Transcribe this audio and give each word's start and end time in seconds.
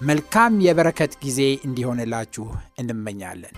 መልካም 0.00 0.60
የበረከት 0.60 1.12
ጊዜ 1.22 1.38
እንዲሆንላችሁ 1.66 2.44
እንመኛለን። 2.78 3.56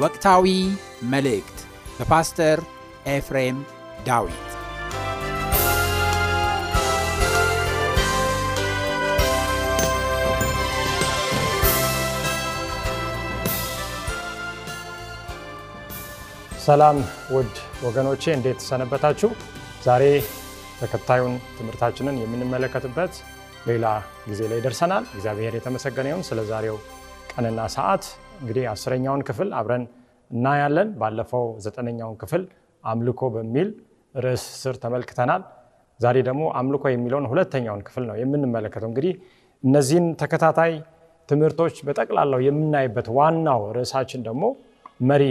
ወቅታዊ 0.00 0.46
መልእክት 1.10 1.58
በፓስተር 1.98 2.58
ኤፍሬም 3.08 3.58
ዳዊት 4.06 4.45
ሰላም 16.66 16.96
ውድ 17.30 17.54
ወገኖቼ 17.84 18.22
እንዴት 18.36 18.60
ሰነበታችሁ? 18.68 19.28
ዛሬ 19.84 20.02
ተከታዩን 20.80 21.34
ትምህርታችንን 21.58 22.16
የምንመለከትበት 22.22 23.12
ሌላ 23.68 23.84
ጊዜ 24.28 24.40
ላይ 24.52 24.60
ደርሰናል። 24.64 25.04
እግዚአብሔር 25.14 25.54
የተመሰገነ 25.56 26.06
ይሁን። 26.10 26.24
ስለ 26.28 26.40
ዛሬው 26.50 26.76
ቀንና 27.32 27.60
ሰዓት 27.76 28.04
እንግዲህ 28.40 28.64
አስረኛውን 28.72 29.22
ክፍል 29.28 29.50
አብረን 29.60 29.84
እናያለን። 30.30 30.90
ባለፈው 30.98 31.46
ዘጠነኛውን 31.58 32.18
ክፍል 32.22 32.42
አምልኮ 32.84 33.30
በሚል 33.36 33.70
ርዕስ 34.18 34.46
ስር 34.62 34.76
ተመልክተናል። 34.84 35.44
ዛሬ 36.00 36.16
ደግሞ 36.22 36.44
አምልኮ 36.54 36.86
የሚለውን 36.88 37.28
ሁለተኛውን 37.32 37.82
ክፍል 37.88 38.06
ነው 38.10 38.16
የምንመለከተው። 38.16 38.88
እንግዲህ 38.88 39.12
እነዚህን 39.64 40.08
ተከታታይ 40.22 40.72
ትምህርቶች 41.28 41.76
በጠቅላላው 41.86 42.42
የምናይበት 42.44 43.08
ዋናው 43.16 43.62
ርዕሳችን 43.76 44.22
ደግሞ 44.22 44.44
መሪ 45.00 45.22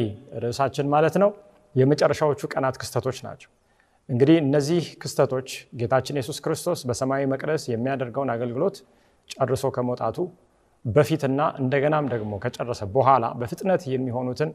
ርዕሳችን 0.43 0.87
ማለት 0.93 1.15
ነው 1.23 1.29
የመጨረሻዎቹ 1.75 2.41
ቀናት 2.53 2.75
ክስተቶች 2.81 3.17
ናቸው። 3.25 3.49
እንግዲህ 4.09 4.37
እነዚህ 4.43 4.83
ክስተቶች 5.01 5.47
ጌታችን 5.79 6.17
ኢየሱስ 6.17 6.37
ክርስቶስ 6.45 6.79
በሰማያዊ 6.89 7.25
መቅደስ 7.33 7.63
የሚያደርገውን 7.71 8.29
አገልግሎት 8.35 8.75
ጨርሶ 9.29 9.65
ከመውጣቱ 9.75 10.17
በፊትና 10.85 11.41
እንደገናም 11.61 12.05
ደግሞ 12.13 12.33
ከጨረሰ 12.43 12.81
በኋላ 12.95 13.25
በፍጥነት 13.39 13.83
የሚሆኑትን 13.93 14.49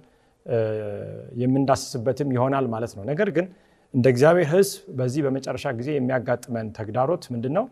የምንዳስስበትም 1.42 2.28
ይሆናል 2.36 2.66
ማለት 2.74 2.92
ነው። 2.98 3.04
ነገር 3.10 3.28
ግን 3.36 3.46
እንደ 3.94 4.06
እግዚአብሔር 4.12 4.48
ሕዝብ 4.52 4.78
በዚህ 4.98 5.20
በመጨረሻ 5.26 5.66
ጊዜ 5.78 5.88
የሚያጋጥመን 5.96 6.66
ተግዳሮት 6.78 7.24
ምንድን 7.34 7.54
ነው? 7.58 7.64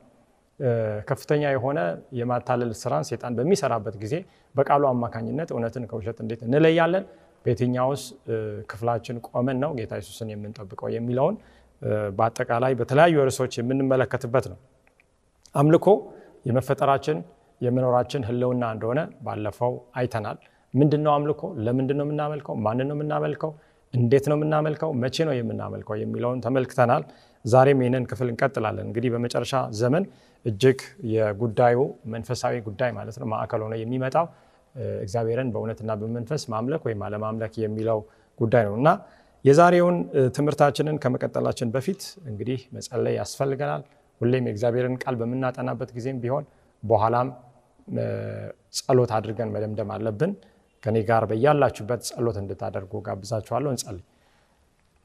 ከፍተኛ 1.09 1.43
የሆነ 1.55 1.79
የማታለል 2.19 2.71
ስራን 2.81 3.05
ሴጣን 3.09 3.35
በሚሰራበት 3.39 3.97
ጊዜ 4.03 4.15
በቃሉ 4.55 4.83
አማካኝነት 4.91 5.49
እውነትን 5.55 5.85
ከውሸት 5.91 6.19
እንዴት 6.25 6.41
እንለያለን፣ 6.47 7.05
በየትኛውስ 7.45 8.03
ክፍላችን 8.71 9.17
ቆመን 9.29 9.59
ነው 9.65 9.71
ጌታ 9.79 9.93
ኢየሱስን 9.99 10.29
የምንጠብቀው 10.33 10.89
የሚለውን 10.95 11.37
በአጠቃላይ 12.19 12.73
በተለያዩ 12.75 13.17
ርዕሶች 13.21 13.53
የምንመለከትበት 13.61 14.47
ነው። 14.53 14.59
አምልኮ 15.55 15.87
የመፈጠራችን 16.47 17.19
የመኖራችን 17.61 18.23
ህልውና 18.29 18.65
እንደሆነ 18.75 19.01
ባለፈው 19.27 19.73
አይተናል። 19.95 20.37
ምንድን 20.75 21.03
ነው 21.07 21.13
አምልኮ? 21.15 21.43
ለምንድን 21.67 21.97
ነው 21.99 22.05
የምናመልከው? 22.07 22.55
ማንን 22.65 22.87
ነው 22.91 22.97
የምናመልከው? 22.97 23.51
እንዴት 23.95 24.25
ነው 24.31 24.37
የምናመልከው? 24.39 24.91
መቼ 25.03 25.17
ነው 25.29 25.35
የምናመልከው? 25.37 25.95
የሚለውን 26.03 26.41
ተመልክተናል። 26.45 27.03
ዛሬም 27.45 27.81
ይህንን 27.83 28.05
ክፍል 28.11 28.29
እንቀጥላለን። 28.29 28.85
እንግዲህ 28.89 29.11
በመጨረሻ 29.15 29.55
ዘመን 29.81 30.05
እጅግ 30.45 30.81
የጉዳዩ 31.13 31.79
መንፈሳዊ 32.15 32.55
ጉዳይ 32.69 32.91
ማለት 32.93 33.17
ነው 33.21 33.27
ማዕከል 33.33 33.63
ሆነ 33.67 33.75
የሚመጣው 33.83 34.27
እግዚአብሔርን 35.03 35.49
በእውነትና 35.55 35.91
በመንፈስ 36.01 36.43
ማምለክ 36.53 36.83
ወይም 36.89 37.01
አለማምለክ 37.07 37.55
የሚለው 37.63 38.01
ጉዳይ 38.39 38.65
ነው 38.69 38.75
እና 38.81 38.89
የዛሬውን 39.45 39.97
ትምህርታችንን 40.37 40.97
ከመቀጠላችን 41.03 41.69
በፊት 41.75 42.01
እንግዲህ 42.27 42.61
መጸለይ 42.77 43.15
ያስፈልገናል። 43.21 43.83
ሁሌም 44.21 44.47
የእግዚአብሔርን 44.49 44.95
ቃል 45.03 45.17
በምናጠናበት 45.21 45.91
ጊዜም 45.97 46.19
ቢሆን 46.23 46.45
በኋላም 46.83 47.29
ጸሎት 48.79 49.11
አድርገን 49.17 49.51
መደምደም 49.55 49.91
አለብን። 49.95 50.33
ከኔ 50.83 50.97
ጋር 51.09 51.23
በያላችሁበት 51.31 52.01
ጸሎት 52.09 52.37
እንድታደርጉ 52.43 52.93
ጋብዛችኋለሁ። 53.07 53.71
እንጸልይ። 53.75 54.05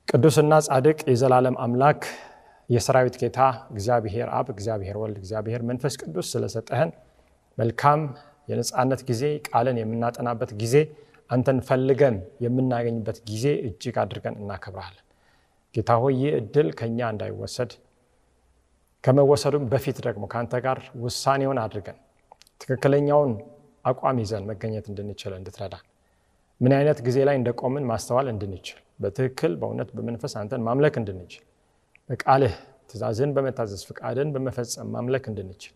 ቅዱስና 0.08 0.54
ጻድቅ 0.68 1.00
የዘላለም 1.12 1.56
አምላክ 1.66 2.02
የሰራዊት 2.70 3.16
ጌታ 3.22 3.40
እግዚአብሔር 3.74 4.28
አብ፣ 4.38 4.48
እግዚአብሔር 4.54 4.98
ወልድ፣ 5.02 5.18
እግዚአብሔር 5.22 5.62
መንፈስ 5.70 5.94
ቅዱስ 6.02 6.28
ስለሰጠህን 6.34 6.92
መልካም 7.58 8.02
የነፃነት 8.48 9.02
ጊዜ 9.10 9.24
ቃልን 9.50 9.78
የምናጠናበት 9.82 10.52
ጊዜ 10.62 10.76
አንተን 11.30 11.60
ፈልገን 11.68 12.16
የምናገኝበት 12.46 13.18
ጊዜ 13.30 13.46
እጅግ 13.68 13.96
አድርገን 14.04 14.36
እናከብረሃለን። 14.42 15.06
ጌታ 15.76 15.92
ሆይ 16.02 16.16
ይህ 16.22 16.34
እድል 16.40 16.68
ከኛ 16.80 17.00
እንዳይወሰድ 17.14 17.72
ከመወሰዱም 19.04 19.64
በፊት 19.72 19.98
ደግሞ 20.06 20.24
ከአንተ 20.34 20.54
ጋር 20.66 20.80
ውሳኔውን 21.04 21.60
አድርገን 21.64 21.98
ትክክለኛውን 22.62 23.32
አቋም 23.86 24.18
ይዘን 24.24 24.44
መገኘት 24.50 24.86
እንድንችል 24.92 25.34
እንድትረዳ 25.40 25.76
ምን 26.62 26.74
አይነት 26.78 27.00
ጊዜ 27.08 27.18
ላይ 27.28 27.36
እንደቆምን 27.40 27.86
ማስተዋል 27.90 28.28
እንድንችል 28.34 28.80
በትክክል 29.04 29.54
በእውነት 29.62 29.90
በመንፈስ 29.98 30.34
አንተን 30.42 30.62
ማምለክ 30.68 30.96
እንድንችል 31.02 31.44
በቃልህ 32.10 32.54
ትእዛዝን 32.90 33.32
በመታዘዝ 33.36 33.82
ፍቃድን 33.90 34.30
በመፈጸም 34.36 34.90
ማምለክ 34.96 35.26
እንድንችል 35.32 35.74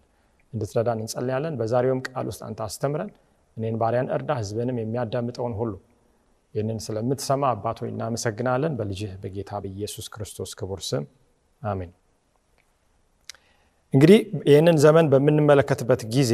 እንድትረዳን 0.54 1.00
እንጸልያለን። 1.04 1.56
በዛሬውም 1.60 2.02
ቃል 2.08 2.26
ውስጥ 2.32 2.42
አንተ 2.48 2.60
አስተምረን፣ 2.68 3.10
እኔን 3.58 3.76
ባሪያን 3.82 4.10
እርዳ፣ 4.16 4.32
ህዝብንም 4.40 4.78
የሚያዳምጠውን 4.82 5.54
ሁሉ 5.60 5.74
ይህንን 6.56 6.80
ስለምትሰማ 6.86 7.44
ሆይ 7.82 7.90
እናመሰግናለን። 7.94 8.74
በልጅህ 8.80 9.12
በጌታ 9.24 9.52
በኢየሱስ 9.64 10.06
ክርስቶስ 10.14 10.52
ክቡር 10.60 10.82
ስም 10.90 11.04
አሜን። 11.62 11.92
እንግዲህ 13.94 14.20
ይህንን 14.50 14.78
ዘመን 14.84 15.06
በምንመለከትበት 15.12 16.02
ጊዜ 16.16 16.32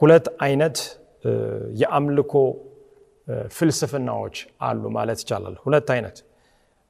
ሁለት 0.00 0.26
አይነት 0.46 0.78
የአምልኮ 1.80 2.32
ፍልስፍናዎች 3.50 4.36
አሉ 4.60 4.82
ማለት 4.96 5.18
ይቻላል። 5.22 5.54
ሁለት 5.64 5.88
አይነት 5.94 6.16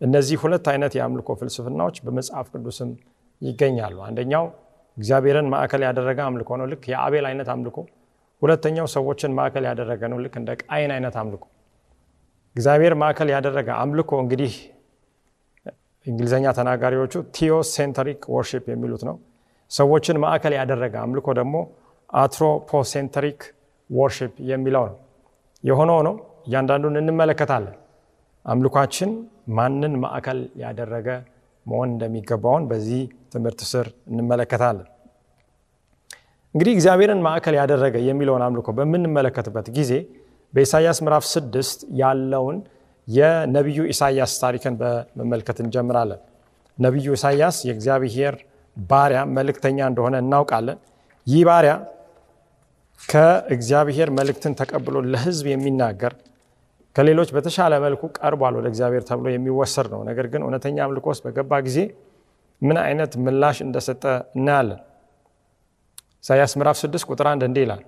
እነዚህ 0.00 0.36
ሁለት 0.42 0.66
አይነት 0.72 0.92
የአምልኮ 0.98 1.28
ፍልስፍናዎች 1.40 1.96
በመጽሐፍ 2.06 2.46
ቅዱስም 2.54 2.90
ይገኛሉ። 3.42 3.96
አንደኛው 4.08 4.44
እግዚአብሔርን 4.96 5.48
ማዕከል 5.52 5.82
ያደረገ 5.86 6.18
አምልኮ 6.26 6.50
ነው፣ 6.60 6.66
ልክ 6.72 6.84
የአቤል 6.92 7.24
አይነት 7.30 7.48
አምልኮ። 7.54 7.78
ሁለተኛው 8.42 8.86
ሰዎችን 8.94 9.32
ማዕከል 9.38 9.64
ያደረገ 9.68 10.02
ነው፣ 10.12 10.18
ልክ 10.24 10.34
እንደ 10.40 10.50
ቃየን 10.62 10.90
አይነት 10.96 11.14
አምልኮ። 11.20 11.44
እግዚአብሔር 12.56 12.94
ማዕከል 13.02 13.28
ያደረገ 13.34 13.68
አምልኮ 13.82 14.10
እንግዲህ 14.24 14.52
እንግሊዝኛ 16.06 16.46
ተናጋሪዎቹ 16.58 17.14
theocentric 17.36 18.20
worship 18.34 18.64
የሚሉት 18.72 19.02
ነው። 19.08 19.16
ሰዎችን 19.70 20.16
ማዕከል 20.24 20.54
ያደረገ 20.58 20.94
አምልኮ 21.04 21.28
ደግሞ 21.38 21.56
አትሮፖሴንተሪክ 22.10 23.40
ወርሺፕ 23.90 24.34
የሚለው 24.50 24.84
ነው። 24.90 24.96
የሆነ 25.64 25.90
ሆኖ 25.98 26.08
እያንዳንዱን 26.46 26.96
እንመለከታለን። 27.00 27.74
አምልኳችን 28.44 29.10
ማንን 29.56 29.94
ማዕከል 30.02 30.40
ያደረገ 30.62 31.08
መሆን 31.66 31.88
እንደሚገባውን 31.92 32.64
በዚህ 32.70 33.00
ትምህርት 33.36 33.60
ስር 33.70 33.86
እንመለከታለን። 34.10 34.86
እንግዲህ 36.54 36.72
እግዚአብሔርን 36.76 37.20
ማዕከል 37.24 37.54
ያደረገ 37.60 37.96
የሚለውን 38.06 38.42
አምልኮ 38.44 38.68
በምንመለከትበት 38.76 39.66
ጊዜ 39.78 39.92
በኢሳይያስ 40.54 40.98
ምዕራፍ 41.04 41.24
ስድስት 41.32 41.80
ያለውን 42.00 42.58
የነቢዩ 43.08 43.80
ኢሳይያስ 43.92 44.32
ታሪክን 44.42 44.74
በመመልከት 44.80 45.58
እንጀምራለን። 45.64 46.20
ነቢዩ 46.78 47.08
ኢሳይያስ 47.18 47.56
የእግዚአብሔር 47.68 48.34
ባሪያ 48.76 49.20
መልእክተኛ 49.36 49.78
እንደሆነ 49.90 50.16
እናውቃለን። 50.24 50.78
ይህ 51.26 51.42
ባሪያ 51.48 51.74
ከእግዚአብሔር 53.00 54.08
መልእክትን 54.18 54.52
ተቀብሎ 54.60 54.96
ለሕዝብ 55.12 55.46
የሚናገር 55.50 56.12
ከሌሎች 56.96 57.30
በተሻለ 57.36 57.74
መልኩ 57.84 58.02
ቀርቧል 58.18 58.54
ወደ 58.58 58.66
እግዚአብሔር 58.72 59.02
ተብሎ 59.08 59.26
የሚወሰድ 59.32 59.88
ነው። 59.94 60.00
ነገር 60.08 60.26
ግን 60.32 60.42
እውነተኛ 60.44 60.76
አምልኮ 60.86 61.06
ውስጥ 61.12 61.22
በገባ 61.26 61.58
ጊዜ 61.66 61.78
ምን 62.62 62.76
አይነት 62.82 63.12
ምላሽ 63.24 63.58
እንደሰጠ 63.64 64.02
እናያለን። 64.36 64.80
ኢሳያስ 66.24 66.52
ምዕራፍ 66.58 66.76
6 66.80 67.06
ቁጥር 67.10 67.26
1 67.30 67.44
እንዲህ 67.48 67.62
ይላል፣ 67.66 67.82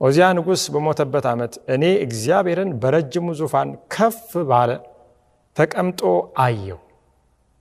ኦዚያ 0.00 0.26
ንጉሥ 0.36 0.62
በሞተበት 0.74 1.26
ዓመት 1.30 1.54
እኔ 1.74 1.84
እግዚአብሔርን 2.04 2.70
በረጅሙ 2.82 3.26
ዙፋን 3.40 3.70
ከፍ 3.94 4.20
ባለ 4.50 4.70
ተቀምጦ 5.56 6.00
አየሁ። 6.40 6.78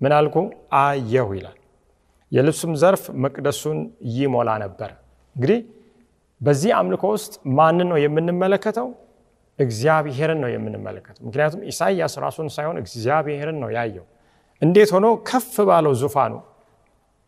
ምን 0.01 0.11
አልኩ? 0.17 0.35
አየሁ 0.81 1.27
ይላል። 1.37 1.57
የልብሱም 2.31 2.73
ዘርፍ 2.81 3.03
መቅደሱን 3.23 3.79
ይሞላ 4.15 4.49
ነበር። 4.63 4.89
እንግዲህ 5.35 5.59
በዚህ 6.41 6.71
አምልኮ 6.77 7.03
ውስጥ 7.15 7.33
ማንን 7.57 7.87
ነው 7.91 7.97
የምንመለከተው? 8.03 8.87
እግዚአብሔርን 9.59 10.39
ነው 10.43 10.49
የምንመለከተው። 10.53 11.21
ምክንያቱም 11.27 11.61
ኢሳይያስ 11.71 12.13
ራሱን 12.25 12.47
ሳይሆን 12.55 12.77
እግዚአብሔርን 12.83 13.57
ነው 13.63 13.69
ያየው። 13.77 14.05
እንዴት 14.61 14.89
ሆኖ 14.95 15.07
ከፍ 15.29 15.53
ባለው 15.67 15.93
ዙፋኑ 16.01 16.33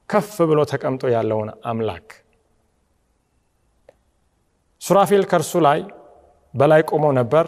ከፍ 0.10 0.34
ብሎ 0.50 0.60
ተቀምጦ 0.72 1.04
ያለውን 1.14 1.50
አምላክ 1.70 2.08
ሱራፌል 4.82 5.24
ከእርሱ 5.32 5.54
ላይ 5.66 5.80
በላይ 6.54 6.82
ቆሞ 6.90 7.06
ነበር። 7.20 7.46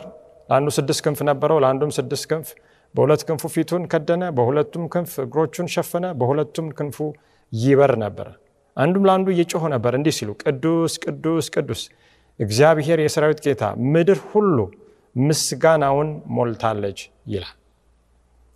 ለአንዱ 0.50 0.70
ስድስት 0.78 1.02
ክንፍ 1.06 1.20
ነበረው፣ 1.30 1.58
ለአንዱም 1.64 1.92
ስድስት 1.98 2.26
ክንፍ። 2.32 2.48
በሁለት 2.96 3.22
ክንፉ 3.28 3.44
ፊቱን 3.54 3.84
ከደነ፣ 3.92 4.24
በሁለቱም 4.38 4.84
ክንፍ 4.94 5.12
እግሮቹን 5.24 5.68
ሸፈነ፣ 5.76 6.06
በሁለቱም 6.20 6.68
ክንፉ 6.78 6.98
ይበር 7.54 7.94
ነበረ። 8.04 8.28
አንዱም 8.78 9.06
ለአንዱ 9.08 9.28
እየጮኸ 9.34 9.64
ነበር 9.76 9.94
እንዲህ 10.00 10.16
ሲሉ 10.18 10.30
ቅዱስ 10.44 10.94
ቅዱስ 11.06 11.48
ቅዱስ 11.56 11.82
እግዚአብሔር 12.40 13.02
የሰራዊት 13.04 13.42
ጌታ 13.46 13.64
ምድር 13.94 14.22
ሁሉ 14.30 14.58
ምስጋናውን 15.16 16.10
ሞልታለች 16.36 17.02
ይላል። 17.28 17.58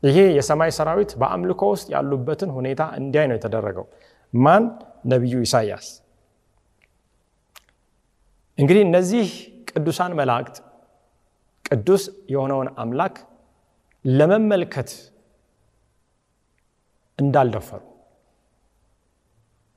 ይሄ 0.04 0.18
የሰማይ 0.38 0.72
ሰራዊት 0.78 1.12
በአምልኮ 1.22 1.62
ውስጥ 1.74 1.88
ያሉበትን 1.94 2.50
ሁኔታ 2.58 2.82
እንዲያይ 3.00 3.26
ነው 3.30 3.36
የተደረገው። 3.38 3.86
ማን? 4.34 4.64
ነቢዩ 5.06 5.36
ኢሳይያስ። 5.46 5.88
እንግዲህ 8.58 8.82
እነዚህ 8.86 9.28
ቅዱሳን 9.70 10.14
መላእክት 10.20 10.56
ቅዱስ 11.66 12.04
የሆነውን 12.34 12.70
አምላክ 12.82 13.16
ለመመልከት 14.06 14.90
እንዳልደፈሩ 17.20 17.82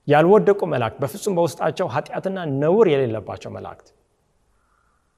ያልወደቁ 0.08 0.60
መላእክት 0.72 0.98
በፍጹም 1.02 1.34
በውስጣቸው 1.38 1.86
ኃጢአትና 1.94 2.38
ነውር 2.62 2.86
የሌለባቸው 2.92 3.50
መላእክት 3.56 3.88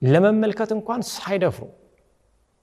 ለመመልከት 0.02 0.70
እንኳን 0.76 1.00
ሳይደፍሩ 1.12 1.64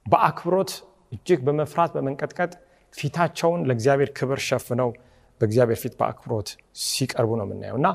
በአክብሮት 0.05 0.71
እጅግ 1.11 1.39
በመፍራት 1.45 1.91
በመንቀጥቀጥ 1.95 2.51
ፊታቸውን 2.93 3.61
ለእግዚአብሔር 3.69 4.09
ክብር 4.17 4.39
ሸፍነው 4.47 4.89
በእግዚአብሔር 5.41 5.79
ፊት 5.81 5.93
በአክብሮት 5.99 6.49
ሲቀርቡ 6.85 7.31
ነው 7.39 7.45
የምናየው። 7.47 7.77
እና 7.79 7.87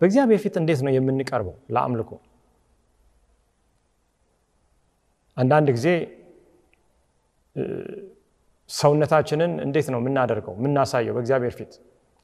በእግዚአብሔር 0.00 0.40
ፊት 0.44 0.54
እንዴት 0.60 0.80
ነው 0.84 0.92
የምንቀርበው 0.94 1.54
ለአምልኮ? 1.74 2.10
አንዳንድ 5.36 5.68
ጊዜ 5.76 5.88
ሰውነታችንን 8.70 9.52
እንዴት 9.64 9.86
ነው 9.92 10.00
የምናደርገው 10.00 10.54
የምናሳየው 10.58 11.14
በእግዚአብሔር 11.16 11.54
ፊት? 11.58 11.72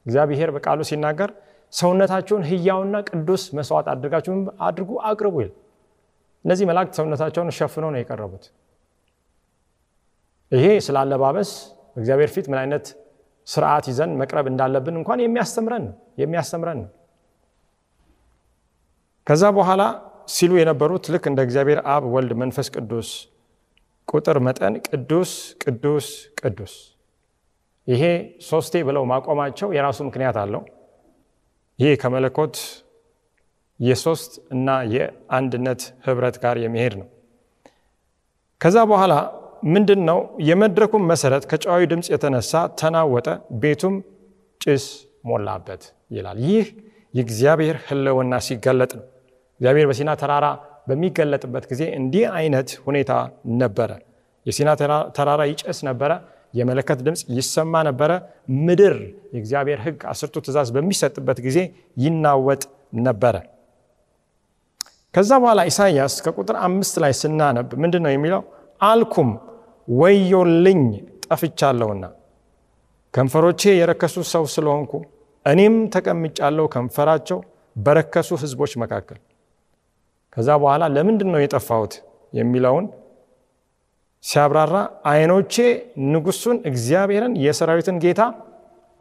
እግዚአብሔር 0.05 0.49
በቃሉ 0.55 0.79
ሲናገር 0.89 1.29
ሰውነታችሁን 1.73 2.43
ሕያውና 2.49 2.95
ቅዱስ 3.09 3.43
መስዋዕት 3.57 3.87
አድርጋችሁ 3.93 4.33
አድርጉ 4.67 4.91
አቅርቡ 5.09 5.35
ይል። 5.43 5.51
እነዚህ 6.45 6.65
መላእክት 6.69 6.93
ሰውነታቸውን 6.99 7.49
ሸፍነው 7.57 7.89
ነው 7.93 7.99
የቀረቡት። 8.01 8.43
ይሄ 10.51 10.65
ስለ 10.85 10.95
አለባበስ 11.01 11.51
በእግዚአብሔር 11.95 12.29
ፊት 12.35 12.45
ምን 12.51 12.59
አይነት 12.61 12.85
ስርዓት 13.47 13.85
ይዘን 13.91 14.11
መቅረብ 14.21 14.45
እንዳለብን 14.51 14.95
እንኳን 14.99 15.19
የሚያስተምረን 15.23 15.85
የሚያስተምረን 16.21 16.81
ከዛ 19.27 19.43
በኋላ 19.57 19.83
ሲሉ 20.29 20.51
የነበሩት 20.59 21.05
ልክ 21.13 21.25
እንደ 21.31 21.39
እግዚአብሔር 21.47 21.79
አብ፣ 21.93 22.03
ወልድ፣ 22.13 22.31
መንፈስ 22.41 22.67
ቅዱስ 22.75 23.09
ቁጥር 24.07 24.37
መጠን 24.47 24.73
ቅዱስ 24.87 25.31
ቅዱስ 25.63 26.07
ቅዱስ 26.39 26.73
ይሄ 27.87 28.03
ሶስቴ 28.47 28.73
ብለው 28.87 29.03
ማቆማቸው 29.11 29.69
የራሱ 29.75 29.99
ምክንያት 30.07 30.37
አለው። 30.43 30.61
ይሄ 31.79 31.89
ከመለኮት 32.01 32.55
የሶስት 33.79 34.33
እና 34.55 34.67
የአንድነት 34.93 35.81
ህብረት 36.05 36.35
ጋር 36.43 36.55
የሚሄድ 36.63 36.93
ነው። 37.01 37.07
ከዛ 38.61 38.77
በኋላ 38.91 39.13
ምንድን 39.65 40.01
ነው 40.09 40.19
የመድረኩም 40.47 41.03
መሰረት 41.11 41.43
ከጨዋዊ 41.51 41.81
ድምፅ 41.91 42.07
የተነሳ 42.13 42.51
ተናወጠ፣ 42.79 43.27
ቤቱም 43.61 43.95
ጭስ 44.61 44.85
ሞላበት 45.29 45.83
ይላል። 46.11 46.37
ይህ 46.47 46.65
የእግዚአብሔር 47.13 47.77
ህልውና 47.87 48.33
ሲገለጥ 48.47 48.91
ነው። 48.99 49.05
እግዚአብሔር 49.59 49.85
በሲና 49.89 50.11
ተራራ 50.21 50.45
በሚገለጥበት 50.89 51.65
ጊዜ 51.71 51.83
እንዲህ 51.99 52.25
አይነት 52.37 52.69
ሁኔታ 52.85 53.11
ነበረ። 53.61 53.91
የሲና 54.45 54.69
ተራራ 55.17 55.41
ይጨስ 55.51 55.79
ነበረ። 55.89 56.11
የመለከት 56.53 56.99
ድምፅ 57.05 57.21
ይሰማ 57.37 57.75
ነበረ። 57.87 58.11
ምድር 58.65 58.95
የእግዚአብሔር 59.33 59.79
ሕግ 59.85 59.99
አስርቱ 60.11 60.35
ትእዛዝ 60.45 60.69
በሚሰጥበት 60.75 61.39
ጊዜ 61.47 61.57
ይናወጥ 62.03 62.61
ነበረ። 62.99 63.35
ከዛ 65.13 65.31
በኋላ 65.41 65.59
ኢሳይያስ 65.69 66.13
ከቁጥር 66.23 66.55
አምስት 66.67 66.95
ላይ 67.03 67.13
ስናነብ 67.19 67.67
ምንድን 67.83 68.01
ነው 68.05 68.11
የሚለው? 68.15 68.41
አልኩም 68.81 69.29
ወዮልኝ 69.87 70.81
ጠፍቻለሁና 71.25 72.05
ከንፈሮቼ 73.13 73.61
የረከሱ 73.75 74.15
ሰው 74.31 74.43
ስለሆንኩ 74.53 74.93
እኔም 75.45 75.75
ተቀምጫለሁ 75.93 76.65
ከንፈራቸው 76.73 77.39
በረከሱ 77.75 78.29
ህዝቦች 78.43 78.73
መካከል። 78.83 79.19
ከዛ 80.37 80.49
በኋላ 80.61 80.83
ለምንድን 80.95 81.29
ነው 81.33 81.39
የጠፋሁት 81.41 81.93
የሚለውን 82.33 82.85
ሲያብራራ 84.23 84.75
ዓይኖቼ 85.09 85.55
ንጉሱን 86.13 86.57
እግዚአብሔርን 86.69 87.33
የሰራዊትን 87.43 87.97
ጌታ 88.03 88.21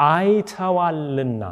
አይተዋልና። 0.00 1.42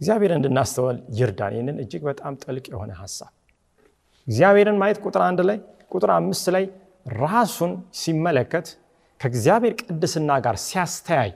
እግዚአብሔር 0.00 0.32
እንድናስተዋል 0.36 0.98
ይርዳን። 1.18 1.52
ይህንን 1.56 1.76
እጅግ 1.82 2.02
በጣም 2.08 2.32
ጥልቅ 2.42 2.64
የሆነ 2.72 2.92
ሀሳብ 3.00 3.32
እግዚአብሔርን 4.26 4.78
ማየት 4.82 4.98
ቁጥር 5.04 5.22
አንድ 5.28 5.40
ላይ 5.48 5.58
ቁጥር 5.92 6.10
አምስት 6.16 6.46
ላይ 6.56 6.64
ራሱን 7.06 7.72
ሲመለከት 7.94 8.66
ከእግዚአብሔር 9.20 9.74
ቅድስና 9.80 10.30
ጋር 10.44 10.56
ሲያስተያይ 10.64 11.30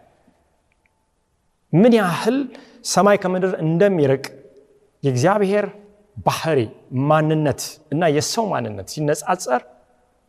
ምን 1.72 1.92
ያህል 1.98 2.36
ሰማይ 2.92 3.16
ከምድር 3.22 3.52
እንደሚርቅ 3.64 4.24
የእግዚአብሔር 5.02 5.66
ባህሪ 6.26 6.60
ማንነት 7.10 7.60
እና 7.92 8.04
የሰው 8.16 8.44
ማንነት 8.52 8.86
ሲነጻጸር 8.94 9.62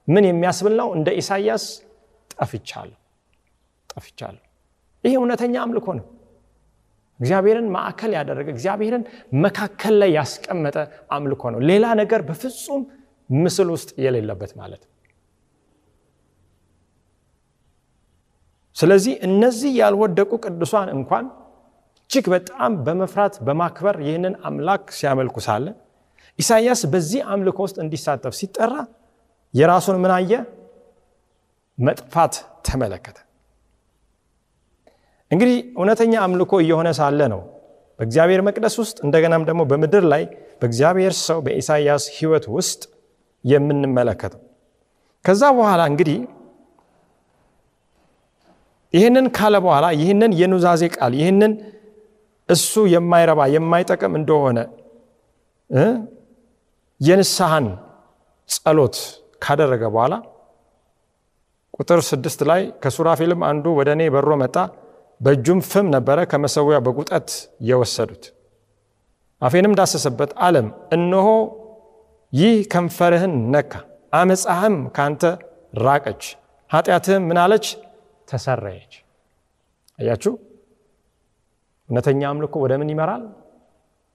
ምን 0.08 0.24
የሚያስብል 0.30 0.74
ነው? 0.82 0.88
እንደ 0.98 1.10
ኢሳይያስ 1.20 1.64
ጠፍቻለሁ 2.34 2.98
ጠፍቻለሁ። 3.90 4.44
ይሄ 5.04 5.14
እውነተኛ 5.20 5.56
አምልኮ 5.64 5.88
ነው። 6.00 6.06
እግዚአብሔርን 7.20 7.68
ማዕከል 7.76 8.12
ያደረገ 8.18 8.48
እግዚአብሔርን 8.56 9.04
መካከል 9.44 9.94
ላይ 10.02 10.12
ያስቀመጠ 10.18 10.76
አምልኮ 11.12 11.44
ነው። 11.54 11.60
ሌላ 11.70 11.86
ነገር 12.02 12.22
በፍጹም 12.30 12.84
ምስል 13.30 13.70
ውስጥ 13.76 13.90
የሌለበት 14.06 14.52
ማለት 14.62 14.82
ነው። 14.84 14.94
ስለዚህ 18.80 19.14
እነዚህ 19.28 19.72
ያልወደቁ 19.80 20.32
ቅዱሳን 20.44 20.90
እንኳን 20.96 21.26
እጅግ 22.10 22.26
በጣም 22.34 22.72
በመፍራት 22.86 23.36
በማክበር 23.48 23.96
ይህንን 24.06 24.36
አምላክ 24.48 24.84
ሲያመልኩ 24.98 25.38
ሳለ 25.48 25.66
ኢሳይያስ 26.40 26.82
በዚህ 26.94 27.22
አምልኮ 27.34 27.60
ውስጥ 27.66 27.78
እንዲሳተፍ 27.84 28.34
ሲጠራ 28.40 28.74
የራሱን 29.54 29.98
ምን 30.02 30.12
አየ? 30.16 30.32
መጥፋት 31.78 32.34
ተመለከተ። 32.68 33.18
እንግዲህ 35.32 35.58
እውነተኛ 35.78 36.14
አምልኮ 36.26 36.54
እየሆነ 36.64 36.90
ሳለ 37.00 37.22
ነው 37.34 37.42
በእግዚአብሔር 38.00 38.42
መቅደስ 38.48 38.76
ውስጥ 38.82 38.98
እንደገናም 39.06 39.44
ደግሞ 39.50 39.62
በምድር 39.72 40.04
ላይ 40.14 40.24
በእግዚአብሔር 40.62 41.14
ሰው 41.26 41.40
በኢሳይያስ 41.46 42.04
ሕይወት 42.16 42.46
ውስጥ 42.56 42.82
የምንመለከተው። 43.46 44.42
ከዛ 45.26 45.44
በኋላ 45.58 45.82
እንግዲህ 45.92 46.18
ይህንን 48.94 49.26
ካለ 49.38 49.56
በኋላ 49.66 49.86
ይህንን 50.00 50.32
የኑዛዜ 50.40 50.84
ቃል 50.96 51.14
ይህንን 51.20 51.52
እሱ 52.50 52.74
የማይረባ 52.94 53.42
የማይጠቅም 53.56 54.14
እንደሆነ 54.20 54.60
የንስሐን 57.02 57.68
ጸሎት 58.50 58.96
ካደረገ 59.44 59.84
በኋላ 59.94 60.14
ቁጥር 61.74 62.00
ስድስት 62.10 62.40
ላይ 62.50 62.62
ከሱራፌልም 62.84 63.42
አንዱ 63.50 63.66
ወደ 63.78 63.90
እኔ 63.96 64.04
በሮ 64.16 64.32
መጣ፣ 64.42 64.56
በእጁም 65.22 65.60
ፍም 65.70 65.86
ነበረ 65.96 66.20
ከመሰዊያ 66.32 66.78
በጉጠት 66.86 67.30
የወሰዱት። 67.70 68.24
አፌንም 69.42 69.74
ዳሰሰበት፣ 69.80 70.32
አለም 70.46 70.68
እነሆ 70.96 71.28
ይህ 72.34 72.56
ከንፈርህን 72.74 73.36
ነካ፣ 73.56 73.72
አመፃህም 74.14 74.76
ካንተ 74.98 75.24
ራቀች፣ 75.84 76.24
ኃጢአትህም 76.72 77.24
ምናለች 77.30 77.66
ተሰረየች። 78.30 78.94
አያችሁ፣ 80.00 80.34
እውነተኛ 81.90 82.22
አምልኮ 82.32 82.54
ወደ 82.64 82.74
ምን 82.82 82.90
ይመራል? 82.94 83.24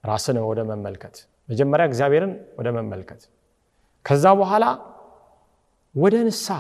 ራስን 0.05 0.37
ወደ 0.51 0.61
መመልከት፣ 0.71 1.17
መጀመሪያ 1.49 1.85
እግዚአብሔርን 1.91 2.33
ወደ 2.59 2.69
መመልከት፣ 2.77 3.23
ከዛ 4.05 4.25
በኋላ 4.41 4.65
ወደ 5.95 6.15
ንስሐ 6.27 6.59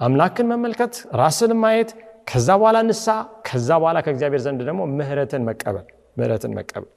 አምላክን 0.00 0.46
መመልከት፣ 0.52 0.94
ራስን 1.20 1.52
ማየት፣ 1.62 1.90
ከዛ 2.30 2.48
በኋላ 2.60 2.78
ንስሐ፣ 2.88 3.16
ከዛ 3.48 3.68
በኋላ 3.82 3.98
ከእግዚአብሔር 4.06 4.40
ዘንድ 4.46 4.60
ደግሞ 4.68 4.80
ምህረትን 4.98 5.42
መቀበል 5.48 5.86
ምህረትን 6.18 6.52
መቀበል። 6.58 6.92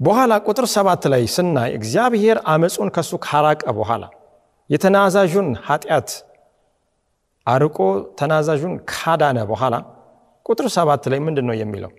በኋላ 0.00 0.32
ቁጥር 0.46 0.66
ሰባት 0.74 1.02
ላይ 1.12 1.22
ስናይ 1.34 1.70
እግዚአብሔር 1.78 2.38
አመፁን 2.52 2.88
ከሱ 2.96 3.12
ካራቀ 3.26 3.62
በኋላ 3.78 4.04
የተናዛዡን 4.70 5.48
ኃጢአት 5.66 6.10
አርቆ 7.46 7.78
ተናዛዡን 8.18 8.74
ካዳነ 8.92 9.38
በኋላ 9.50 9.74
ቁጥር 10.46 10.66
ሰባት 10.76 11.04
ላይ 11.12 11.20
ምንድን 11.26 11.46
ነው 11.48 11.56
የሚለው? 11.58 11.90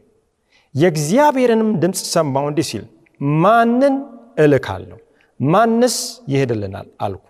የእግዚአብሔርንም 0.76 1.70
ድምፅ 1.82 2.00
ሰማው 2.14 2.46
እንዲህ 2.50 2.66
ሲል 2.70 2.86
ማንን 3.42 3.96
እልካለሁ? 4.38 4.98
ማንስ 5.40 5.96
ይሄድልናል 6.28 6.88
አልኩ። 7.02 7.24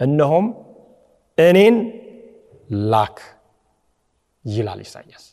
እነሆም 0.00 0.46
እኔን 1.38 1.76
ላክ 2.92 3.16
ይላል 4.44 4.80
ኢሳያስ። 4.84 5.24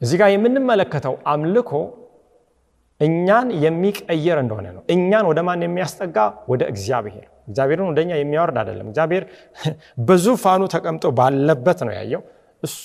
እዚህ 0.00 0.16
ጋር 0.20 0.28
የምንመለከተው 0.32 1.14
አምልኮ 1.26 1.70
እኛን 3.00 3.48
የሚቀየር 3.64 4.38
እንደሆነ 4.42 4.66
ነው። 4.76 4.82
እኛን 4.88 5.24
ወደ 5.30 5.40
ማን 5.46 5.64
የሚያስጠጋ? 5.66 6.16
ወደ 6.50 6.62
እግዚአብሔር። 6.72 7.26
እግዚአብሔርን 7.48 7.88
ወደኛ 7.90 8.10
የሚያወርድ 8.16 8.56
አይደለም። 8.62 8.86
እግዚአብሔር 8.90 9.24
በዙፋኑ 10.06 10.62
ተቀምጦ 10.74 11.04
ባለበት 11.18 11.80
ነው 11.86 11.92
ያየው። 11.98 12.22
እሱ 12.62 12.84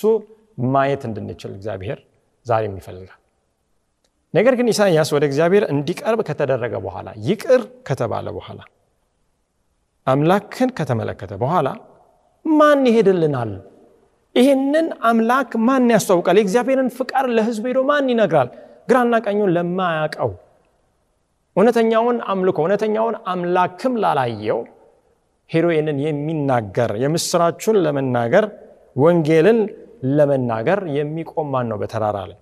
ማየት 0.67 1.03
እንድንችል 1.09 1.51
እግዚአብሔር 1.57 1.99
ዛሬም 2.45 2.75
ይፈልጋል። 2.79 3.15
ነገር 4.33 4.53
ግን 4.59 4.67
ኢሳያስ 4.71 5.09
ወደ 5.15 5.23
እግዚአብሔር 5.29 5.63
እንዲቀርብ 5.73 6.19
ከተደረገ 6.27 6.73
በኋላ 6.83 7.09
ይቅር 7.27 7.61
ከተባለ 7.87 8.27
በኋላ 8.35 8.59
አምላክን 10.07 10.69
ከተመለከተ 10.77 11.33
በኋላ 11.41 11.67
ማን 12.45 12.81
ይሄድልናል? 12.89 13.51
ይህንን 14.35 14.87
አምላክ 15.03 15.51
ማን 15.67 15.85
ያስተዋውቃል? 15.93 16.37
የእግዚአብሔርን 16.39 16.89
ፍቃድ 16.97 17.25
ለሕዝብ 17.35 17.63
ሄዶ 17.69 17.79
ማን 17.89 18.09
ይነግራል? 18.11 18.49
ግራና 18.89 19.15
ቀኙን 19.25 19.51
ለማያውቀው 19.55 20.31
እውነተኛውን 21.55 22.17
አምልኮ 22.31 22.57
እውነተኛውን 22.63 23.15
አምላክም 23.31 23.93
ላላየው 24.03 24.59
ሄዶ 25.49 25.65
ይህንን 25.73 25.97
የሚናገር 26.05 26.91
የምስራቹን 27.03 27.77
ለመናገር 27.85 28.45
ወንጌልን 28.95 29.59
ለመናገር 30.17 30.79
የሚቆም 30.97 31.47
ማን 31.53 31.67
ነው? 31.71 31.77
በተራራ 31.81 32.17
ላይ 32.29 32.37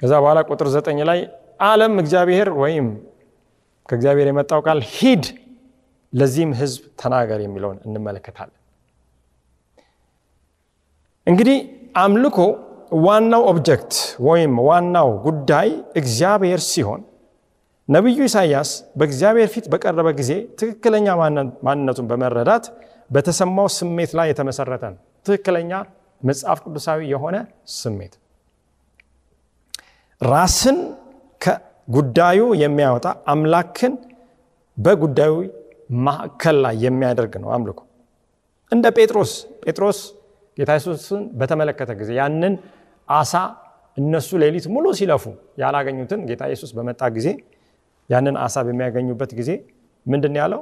ከዛ 0.00 0.12
በኋላ 0.22 0.38
ቁጥር 0.48 0.68
ዘጠኝ 0.74 0.98
ላይ 1.08 1.20
ዓለም 1.64 1.92
እግዚአብሔር 2.02 2.48
ወይም 2.62 2.86
ከእግዚአብሔር 3.88 4.28
የመጣው 4.30 4.60
ቃል 4.66 4.80
ሂድ 4.94 5.24
ለዚህም 6.12 6.52
ህዝብ 6.60 6.82
ተናገር 7.00 7.40
የሚለውን 7.44 7.78
እንመለከታለን። 7.86 8.58
እንግዲህ 11.26 11.58
አምልኮ 12.02 12.38
ዋናው 13.06 13.42
ኦብጀክት 13.50 13.92
ወይም 14.26 14.54
ዋናው 14.68 15.10
ጉዳይ 15.26 15.68
እግዚአብሔር 16.00 16.60
ሲሆን 16.70 17.00
ነቢዩ 17.88 18.18
ኢሳይያስ 18.28 18.70
በእግዚአብሔር 18.98 19.48
ፊት 19.54 19.66
በቀረበ 19.72 20.08
ጊዜ 20.20 20.30
ትክክለኛ 20.60 21.06
ማንነቱን 21.66 22.06
በመረዳት 22.10 22.64
በተሰማው 23.10 23.68
ስሜት 23.76 24.10
ላይ 24.18 24.26
የተመሰረተ 24.30 24.82
ነው። 24.92 24.98
ትክክለኛ 25.26 25.72
መጽሐፍ 26.22 26.58
ቅዱሳዊ 26.64 27.00
የሆነ 27.12 27.36
ስሜት 27.76 28.12
ራስን 30.20 30.78
ከጉዳዩ 31.40 32.40
የሚያወጣ 32.62 33.06
አምላክን 33.32 33.94
በጉዳዩ 34.76 35.32
ማዕከል 36.04 36.56
ላይ 36.64 36.76
የሚያደርግ 36.84 37.32
ነው 37.42 37.50
አምልኮ። 37.56 37.80
እንደ 38.72 38.86
ጴጥሮስ 38.98 39.32
ጴጥሮስ 39.64 39.98
ጌታ 40.58 40.70
ኢየሱስን 40.76 41.22
በተመለከተ 41.40 41.90
ጊዜ 42.00 42.10
ያንን 42.20 42.54
አሳ 43.08 43.34
እነሱ 43.96 44.30
ሌሊት 44.42 44.66
ሙሉ 44.74 44.86
ሲለፉ 44.98 45.24
ያላገኙትን 45.62 46.20
ጌታ 46.28 46.42
ኢየሱስ 46.50 46.70
በመጣ 46.76 47.02
ጊዜ 47.16 47.28
ያንን 48.10 48.36
አሳ 48.44 48.56
በሚያገኙበት 48.66 49.30
ጊዜ 49.38 49.50
ምንድን 50.06 50.34
ያለው? 50.40 50.60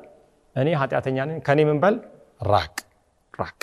እኔ 0.57 0.69
ኃጢአተኛ 0.81 1.19
ነኝ፣ 1.29 1.39
ከኔ 1.47 1.61
ምን 1.69 1.79
በል 1.83 1.95
ራቅ 2.47 2.75
ራቅ። 3.35 3.59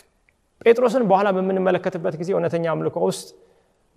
ጴጥሮስን 0.62 1.04
በኋላ 1.10 1.28
በምንመለከትበት 1.38 2.16
ጊዜ 2.22 2.30
እውነተኛ 2.36 2.66
አምልኮ 2.74 2.98
ውስጥ 3.10 3.28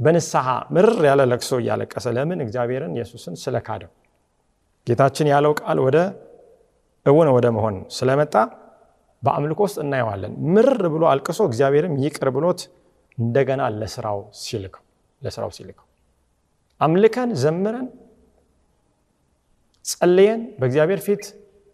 በንስሐ 0.00 0.46
ምርር 0.74 1.00
ያለ 1.08 1.20
ለቅሶ 1.30 1.52
እያለቀሰ 1.62 2.06
ለምን 2.16 2.38
እግዚአብሔርን 2.44 2.92
ኢየሱስን 2.96 3.34
ስለካደው 3.42 3.90
ጌታችን 4.86 5.26
ያለው 5.32 5.52
ቃል 5.60 5.78
ወደ 5.86 5.96
እውን 7.06 7.28
ወደ 7.36 7.46
መሆን 7.56 7.76
ስለመጣ 7.96 8.34
በአምልኮ 9.22 9.60
ውስጥ 9.66 9.78
እናየዋለን። 9.84 10.32
ምርር 10.54 10.82
ብሎ 10.94 11.02
አልቅሶ 11.10 11.40
እግዚአብሔርም 11.48 11.94
ይቅር 12.04 12.28
ብሎት 12.36 12.60
እንደገና 13.18 13.62
ለስራው 13.74 14.20
ሲልከው 14.42 15.86
አምልከን 16.80 17.30
ዘምረን 17.42 17.88
ጸልየን 19.84 20.40
በእግዚአብሔር 20.60 21.00
ፊት 21.06 21.24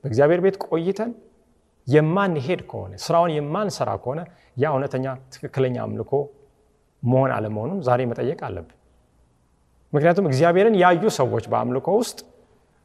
በእግዚአብሔር 0.05 0.41
ቤት 0.45 0.57
ቆይተን 0.67 1.11
የማንሄድ 1.88 2.61
ከሆነ 2.71 2.93
ስራውን 3.05 3.33
የማንሰራ 3.35 3.91
ከሆነ 4.03 4.21
ያ 4.57 4.71
እውነተኛ 4.73 5.05
ትክክለኛ 5.35 5.76
አምልኮ 5.85 6.12
መሆን 7.03 7.31
አለመሆኑን 7.37 7.79
ዛሬ 7.88 8.00
መጠየቅ 8.11 8.38
አለብን። 8.47 8.75
ምክንያቱም 9.93 10.29
እግዚአብሔርን 10.31 10.76
ያዩ 10.83 11.05
ሰዎች 11.19 11.45
በአምልኮ 11.53 11.88
ውስጥ 12.00 12.19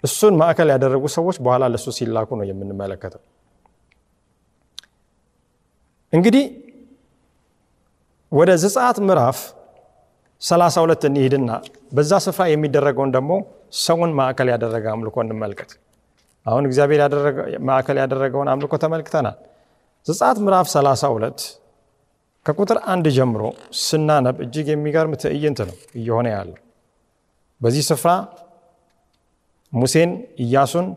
እሱን 0.03 0.34
ማዕከል 0.41 0.70
ያደረጉ 0.74 1.03
ሰዎች 1.15 1.38
በኋላ 1.46 1.63
ለእሱ 1.74 1.88
ሲላኩ 1.98 2.30
ነው 2.39 2.46
የምንመለከተው። 2.50 3.22
እንግዲህ 6.13 6.46
ወደ 8.32 8.51
ዘጸአት 8.63 8.98
ምዕራፍ 9.08 9.38
32 10.41 11.08
እንሂድና 11.10 11.51
በዛ 11.96 12.12
ስፍራ 12.25 12.44
የሚደረገውን 12.50 13.12
ደግሞ 13.15 13.32
ሰውን 13.82 14.12
ማዕከል 14.20 14.48
ያደረገ 14.53 14.86
አምልኮ 14.94 15.18
እንመልከት። 15.25 15.72
አሁን 16.46 16.63
እግዚአብሔር 16.70 17.01
ማዕከል 17.70 17.98
ያደረገውን 18.03 18.50
አምልኮ 18.53 18.74
ተመልክተናል። 18.84 19.38
ዘጸአት 20.08 20.38
ምዕራፍ 20.46 20.68
32 20.72 21.44
ከቁጥር 22.46 22.77
አንድ 22.94 23.08
ጀምሮ 23.18 23.41
ስናነብ 23.82 24.38
እጅግ 24.46 24.68
የሚገርም 24.74 25.13
ትዕይንት 25.24 25.60
ነው 25.68 25.75
እየሆነ 26.00 26.27
ያለው። 26.36 26.58
በዚህ 27.62 27.84
ስፍራ 27.89 28.12
ሙሴን፣ 29.74 30.12
ኢያሱን፣ 30.44 30.88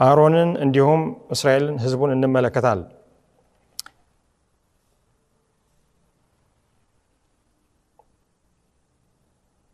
አሮንን 0.00 0.50
እንዲሁም 0.64 1.02
እስራኤልን 1.30 1.76
ሕዝቡን 1.82 2.12
እንመለከታለን። 2.14 2.88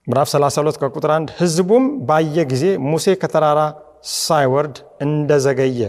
ምዕራፍ 0.08 0.28
32 0.32 0.78
ከቁጥር 0.82 1.10
1 1.14 1.30
ሕዝቡም 1.38 1.86
ባየ 2.08 2.44
ጊዜ 2.52 2.64
ሙሴ 2.86 3.06
ከተራራ 3.22 3.60
ሳይወርድ 4.16 4.76
እንደዘገየ 5.04 5.80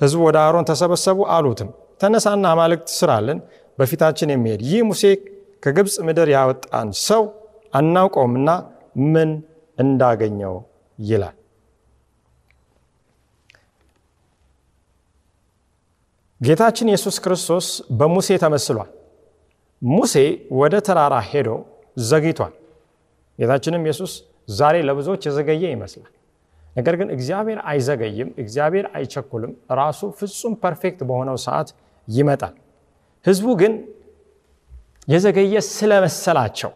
ሕዝቡ 0.00 0.20
ወደ 0.28 0.36
አሮን 0.44 0.66
ተሰበሰቡ፣ 0.70 1.18
አሉትም 1.34 1.70
ተነሳና 2.00 2.44
አማልክት 2.54 2.88
ስራልን 2.98 3.38
በፊታችን 3.78 4.32
የሚሄድ 4.32 4.62
ይህ 4.68 4.82
ሙሴ 4.90 5.02
ከግብፅ 5.62 5.96
ምድር 6.06 6.28
ያወጣን 6.34 6.88
ሰው 7.06 7.22
አናውቀውምና 7.72 8.50
ምን 9.12 9.30
እንዳገኘው 9.78 10.54
ይላል። 10.98 11.36
ጌታችን 16.40 16.90
ኢየሱስ 16.90 17.16
ክርስቶስ 17.24 17.66
በሙሴ 17.98 18.38
ተመስሏል። 18.44 18.90
ሙሴ 19.82 20.14
ወደ 20.60 20.74
ተራራ 20.86 21.14
ሄዶ 21.28 21.48
ዘግይቷል። 22.06 22.54
ጌታችንም 23.40 23.84
ኢየሱስ 23.86 24.12
ዛሬ 24.52 24.76
ለብዙዎች 24.88 25.22
የዘገየ 25.28 25.64
ይመስላል። 25.74 26.12
ነገር 26.76 26.94
ግን 27.00 27.08
እግዚአብሔር 27.14 27.58
አይዘገይም፣ 27.70 28.28
እግዚአብሔር 28.42 28.86
አይቸኩልም። 28.96 29.52
ራሱ 29.80 30.00
ፍጹም 30.18 30.54
perfect 30.62 31.00
በሆነው 31.08 31.36
ሰዓት 31.46 31.68
ይመጣል። 32.08 32.54
ህዝቡ 33.26 33.46
ግን 33.60 33.72
የዘገየ 35.08 35.54
ስለመሰላቸው 35.70 36.72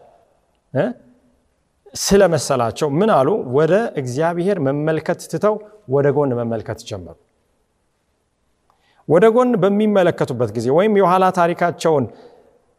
ስለመሰላቸው 1.95 2.89
ምን 2.99 3.11
አሉ? 3.17 3.29
ወደ 3.57 3.73
እግዚአብሔር 4.01 4.57
መመልከት 4.67 5.21
ትተው 5.33 5.55
ወደ 5.89 6.07
ጎን 6.17 6.31
መመልከት 6.41 6.79
ጀመሩ። 6.89 7.17
ወደ 9.09 9.25
ጎን 9.35 9.51
በሚመለከቱበት 9.63 10.51
ጊዜ 10.57 10.67
ወይም 10.77 10.95
የኋላ 11.01 11.25
ታሪካቸውን 11.39 12.05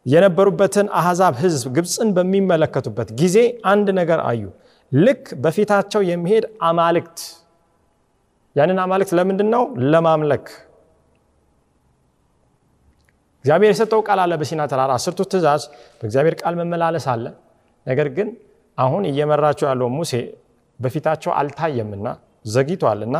የነበሩበትን 0.06 0.86
አሕዛብ 0.98 1.34
ህዝብ 1.42 1.66
ግብፅን 1.76 2.08
በሚመለከቱበት 2.16 3.08
ጊዜ 3.20 3.36
አንድ 3.70 3.88
ነገር 3.98 4.20
አዩ። 4.30 4.42
ልክ 4.92 5.24
በፊታቸው 5.44 6.02
የሚሄድ 6.10 6.44
አማልክት 6.68 7.18
ያንን 8.56 8.78
አማልክት 8.84 9.12
ለምንድን 9.18 9.48
ነው? 9.54 9.62
ለማምለክ 9.92 10.46
እግዚአብሔር 13.44 13.70
የሰጠው 13.72 14.00
ቃል 14.06 14.18
አለ 14.22 14.34
በሲና 14.40 14.62
ተራራ 14.70 14.92
አስርቱ 14.98 15.20
ትእዛዝ 15.32 15.62
በእግዚአብሔር 15.98 16.34
ቃል 16.40 16.54
መመላለስ 16.60 17.06
አለ። 17.12 17.24
ነገር 17.86 18.08
ግን 18.16 18.28
አሁን 18.78 19.02
እየመራቸው 19.10 19.66
ያለው 19.70 19.88
ሙሴ 19.98 20.12
በፊታቸው 20.80 21.30
አልታየምና 21.40 22.06
ዘግይቷልና 22.46 23.16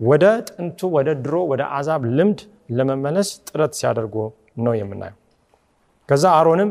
ወደ 0.00 0.24
ጥንቱ 0.48 0.80
ወደ 0.96 1.08
ድሮ 1.24 1.36
ወደ 1.52 1.62
አዛብ 1.76 2.02
ልምድ 2.16 2.40
ለመመለስ 2.70 3.28
ጥረት 3.48 3.72
ሲያደርጉ 3.78 4.14
ነው 4.58 4.74
የምናየው። 4.80 5.18
ከዛ 6.08 6.24
አሮንም 6.38 6.70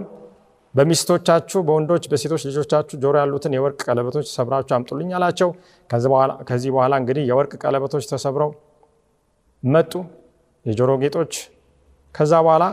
በሚስቶቻችሁ 0.74 1.60
በወንዶች 1.68 2.04
በሴቶች 2.12 2.42
ልጆቻችሁ 2.48 2.96
ጆሮ 3.04 3.16
ያሉትን 3.22 3.54
የወርቅ 3.56 3.80
ቀለበቶች 3.88 4.28
ሰብራችሁ 4.34 4.74
አምጡልኝ 4.78 5.10
አላቸው። 5.18 5.50
ከዚህ 6.50 6.70
በኋላ 6.74 6.94
እንግዲህ 7.02 7.24
የወርቅ 7.30 7.54
ቀለበቶች 7.64 8.06
ተሰብረው 8.12 8.52
መጡ፣ 9.64 9.94
የጆሮ 10.66 10.92
ጌጦች። 11.04 11.34
ከዛ 12.16 12.34
በኋላ 12.46 12.66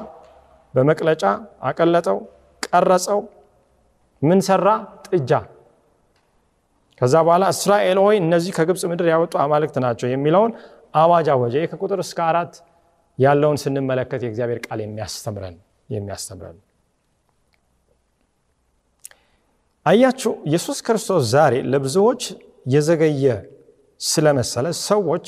በመቅለጫ 0.75 1.23
አቀለጠው፣ 1.69 2.19
ቀረጸው። 2.63 3.21
ምን 4.23 4.41
ሰራ? 4.47 4.67
ጥጃ። 5.09 5.31
ከዛ 7.01 7.15
በኋላ 7.27 7.45
እስራኤል 7.55 7.99
ሆይ 8.03 8.17
እነዚህ 8.23 8.53
ከግብፅ 8.57 8.83
ምድር 8.91 9.07
ያወጡ 9.13 9.35
አማልክት 9.45 9.77
ናቸው 9.85 10.09
የሚለውን 10.11 10.53
አዋጅ 10.95 11.29
አወጀ። 11.35 11.57
ከቁጥር 11.71 12.01
እስከ 12.05 12.19
አራት 12.29 12.55
ያለውን 13.19 13.59
ስንመለከት 13.63 14.21
የእግዚአብሔር 14.25 14.61
ቃል 14.67 14.81
የሚያስተምረን 14.85 15.57
የሚያስተምረን 15.89 16.59
አያችሁ፣ 19.87 20.33
ኢየሱስ 20.49 20.79
ክርስቶስ 20.87 21.23
ዛሬ 21.33 21.55
ለብዙዎች 21.73 22.23
የዘገየ 22.67 23.25
ስለመሰለ 24.01 24.67
ሰዎች 24.83 25.27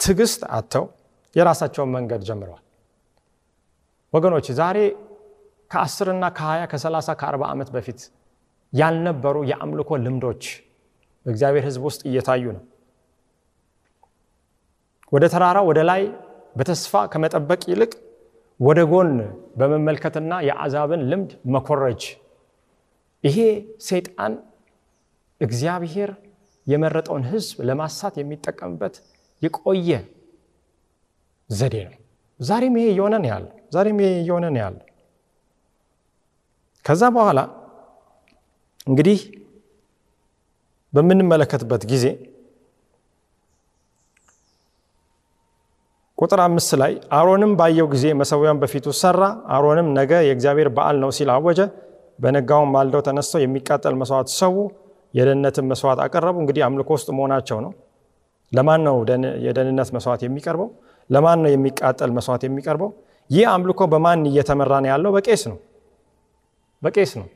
ትዕግስት 0.00 0.42
አጥተው 0.56 0.84
የራሳቸውን 1.36 1.90
መንገድ 1.96 2.22
ጀምረዋል። 2.28 2.62
ወገኖች 4.12 4.46
ዛሬ 4.58 4.78
ከአስርና 5.70 6.24
ከሀያ 6.36 6.62
ከሰላሳ 6.72 7.10
ከአርባ 7.20 7.44
ዓመት 7.52 7.68
በፊት 7.74 8.00
ያልነበሩ 8.72 9.36
የአምልኮ 9.50 9.90
ልምዶች 10.04 10.44
በእግዚአብሔር 11.26 11.64
ሕዝብ 11.68 11.82
ውስጥ 11.88 12.02
እየታዩ 12.08 12.44
ነው። 12.56 12.62
ወደ 15.12 15.24
ተራራ 15.32 15.58
ወደ 15.68 15.80
ላይ 15.90 16.02
በተስፋ 16.56 17.02
ከመጠበቅ 17.12 17.62
ይልቅ 17.70 17.92
ወደ 18.60 18.80
ጎን 18.90 19.10
በመመልከትና 19.58 20.32
የአዛብን 20.48 21.02
ልምድ 21.10 21.30
መኮረጅ 21.54 22.02
ይሄ 23.24 23.36
ሰይጣን 23.88 24.32
እግዚአብሔር 25.40 26.10
የመረጠውን 26.66 27.24
ሕዝብ 27.30 27.56
ለማሳት 27.68 28.14
የሚጠቀምበት 28.20 28.94
የቆየ 29.42 29.90
ዘዴ 31.50 31.76
ነው። 31.86 31.98
ዛሬም 32.40 32.74
ይሄ 32.78 32.86
እየሆነ 32.92 33.14
ነው 33.22 33.28
ያለው። 33.32 33.50
ዛሬም 33.72 33.98
ይሄ 34.02 34.10
እየሆነ 34.20 34.44
ነው 34.54 34.60
ያለው። 34.62 34.84
ከዛ 36.84 37.02
በኋላ 37.16 37.40
እንግዲህ 38.86 39.20
በምንመለከትበት 40.92 41.82
ጊዜ 41.92 42.06
ቁጥር 46.18 46.40
አምስት 46.42 46.72
ላይ 46.80 46.92
አሮንም 47.12 47.52
ባየው 47.58 47.86
ጊዜ 47.92 48.06
መሰዊያን 48.20 48.58
በፊቱ 48.62 48.86
ሰራ። 49.00 49.20
አሮንም 49.54 49.88
ነገ 49.96 50.12
የእግዚአብሔር 50.26 50.68
በዓል 50.76 50.96
ነው 51.02 51.10
ሲል 51.16 51.30
አወጀ። 51.34 51.60
በነጋውም 52.18 52.70
ማልደው 52.74 53.02
ተነስተው 53.06 53.40
የሚቃጠል 53.44 53.94
መስዋዕት 54.00 54.28
ሰዉ፣ 54.36 54.56
የደህንነትን 55.14 55.66
መስዋዕት 55.70 56.00
አቀረቡ። 56.04 56.36
እንግዲህ 56.42 56.62
አምልኮ 56.66 56.90
ውስጥ 56.96 57.08
መሆናቸው 57.16 57.58
ነው። 57.64 57.72
ለማን 58.52 58.80
ነው 58.86 58.96
የደህንነት 59.46 59.88
መስዋዕት 59.96 60.22
የሚቀርበው? 60.26 60.68
ለማን 61.10 61.38
ነው 61.44 61.50
የሚቃጠል 61.54 62.10
መስዋዕት 62.16 62.42
የሚቀርበው? 62.46 62.90
ይህ 63.30 63.44
አምልኮ 63.52 63.80
በማን 63.92 64.22
እየተመራ 64.30 64.72
ነው 64.82 64.90
ያለው? 64.92 65.10
በቄስ 65.16 65.42
ነው። 65.50 65.58
በቄስ 66.82 67.12
ነው። 67.20 67.26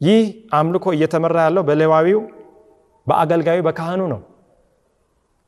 ይህ 0.00 0.20
አምልኮ 0.58 0.84
እየተመራ 0.96 1.36
ያለው 1.46 1.62
በሌዋዊው 1.68 2.20
በአገልጋዩ 3.06 3.58
በካህኑ 3.66 4.02
ነው። 4.12 4.20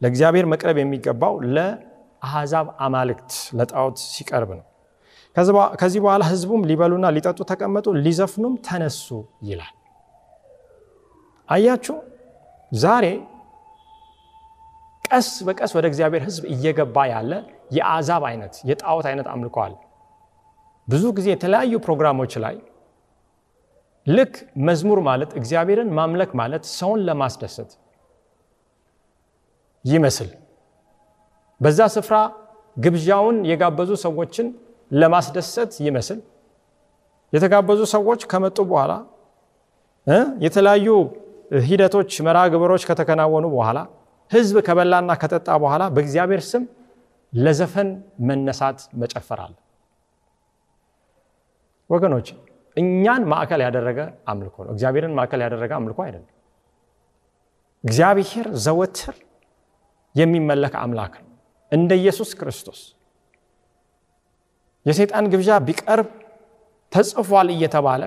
ለእግዚአብሔር 0.02 0.46
መቅረብ 0.52 0.76
የሚገባው 0.80 1.34
ለአሕዛብ 1.54 2.68
አማልክት 2.84 3.30
ለጣዖት 3.58 3.98
ሲቀርብ 4.08 4.50
ነው። 4.58 4.64
ከዚህ 5.80 6.00
በኋላ 6.04 6.22
ሕዝቡም 6.30 6.62
ሊበሉና 6.70 7.06
ሊጠጡ 7.16 7.38
ተቀመጡ፣ 7.50 7.86
ሊዘፍኑም 8.04 8.54
ተነሱ 8.66 9.06
ይላል። 9.48 9.74
አያችሁ 11.48 11.96
ዛሬ 12.72 13.06
ቀስ 15.04 15.28
በቀስ 15.46 15.72
ወደ 15.76 15.86
እግዚአብሔር 15.90 16.22
ሕዝብ 16.26 16.44
እየገባ 16.52 16.96
ያለ 17.10 17.32
የአሕዛብ 17.76 18.22
አይነት 18.28 18.54
የጣዖት 18.68 19.06
አይነት 19.10 19.26
አምልኮ 19.32 19.56
አለ። 19.64 19.74
ብዙ 20.88 21.04
ጊዜ 21.16 21.26
የተለያዩ 21.32 21.74
ፕሮግራሞች 21.84 22.32
ላይ 22.44 22.56
ልክ 24.06 24.34
መዝሙር 24.68 24.98
ማለት 25.08 25.30
እግዚአብሔርን 25.40 25.90
ማምለክ 25.98 26.30
ማለት 26.40 26.64
ሰውን 26.72 27.00
ለማስደሰት 27.08 27.70
ይመስል 29.84 30.28
በዛ 31.60 31.80
ስፍራ 31.94 32.16
ግብዣውን 32.76 33.36
የጋበዙ 33.50 33.90
ሰዎችን 34.04 34.46
ለማስደሰት 34.90 35.72
ይመስል 35.86 36.20
የተጋበዙ 37.32 37.80
ሰዎች 37.94 38.20
ከመጡ 38.30 38.58
በኋላ 38.70 38.92
የተለያዩ 40.44 40.86
ሂደቶች 41.66 42.12
መርሃ 42.26 42.42
ግብሮች 42.52 42.82
ከተከናወኑ 42.88 43.46
በኋላ 43.54 43.78
ህዝብ 44.30 44.56
ከበላና 44.66 45.12
ከጠጣ 45.22 45.48
በኋላ 45.62 45.82
በእግዚአብሔር 45.94 46.42
ስም 46.50 46.62
ለዘፈን 47.32 47.88
መነሳት 48.28 48.78
መጨፈር 49.02 49.40
አለ። 49.44 49.54
ወገኖች 51.90 52.28
እኛን 52.76 53.22
ማዕከል 53.32 53.60
ያደረገ 53.66 53.98
አምልኮ 54.32 54.56
ነው። 54.66 54.72
እግዚአብሔርን 54.74 55.14
ማዕከል 55.18 55.40
ያደረገ 55.46 55.72
አምልኮ 55.78 55.98
አይደለም። 56.06 56.30
እግዚአብሔር 57.84 58.46
ዘወትር 58.64 59.16
የሚመለክ 60.14 60.74
አምላክ 60.80 61.14
ነው። 61.20 61.28
እንደ 61.72 61.92
ኢየሱስ 62.00 62.30
ክርስቶስ 62.38 62.80
የሰይጣን 64.86 65.26
ግብዣ 65.32 65.50
ቢቀርብ 65.66 66.08
ተጽፏል 66.92 67.48
እየተባለ 67.54 68.02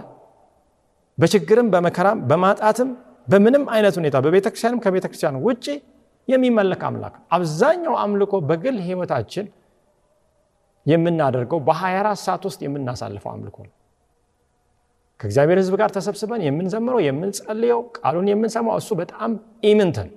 በችግርም 1.17 1.67
በመከራም 1.73 2.19
በማጣትም 2.29 2.89
በምንም 3.27 3.63
አይነት 3.75 3.95
ሁኔታ 3.99 4.15
በቤተ 4.25 4.47
ክርስቲያንም 4.51 4.81
ከቤተ 4.83 5.05
ክርስቲያን 5.09 5.37
ውጭ 5.45 5.65
የሚመለክ 6.27 6.81
አምላክ 6.87 7.13
ነው። 7.15 7.25
አብዛኛው 7.35 7.95
አምልኮ 8.03 8.33
በግል 8.49 8.77
ህይወታችን 8.85 9.45
የምናደርገው 10.85 11.59
በ24 11.67 12.21
ሰዓት 12.25 12.43
ውስጥ 12.49 12.59
የምናሳልፈው 12.65 13.31
አምልኮ 13.31 13.57
ነው። 13.67 13.73
ከእግዚአብሔር 15.19 15.57
ህዝብ 15.61 15.73
ጋር 15.81 15.89
ተሰብስበን 15.95 16.41
የምንዘምረው 16.45 16.99
የምንጸልየው፣ 17.05 17.81
ቃሉን 17.97 18.27
የምንሰማው 18.31 18.77
እሱ 18.81 18.89
በጣም 19.01 19.31
ኢምንትን 19.63 20.09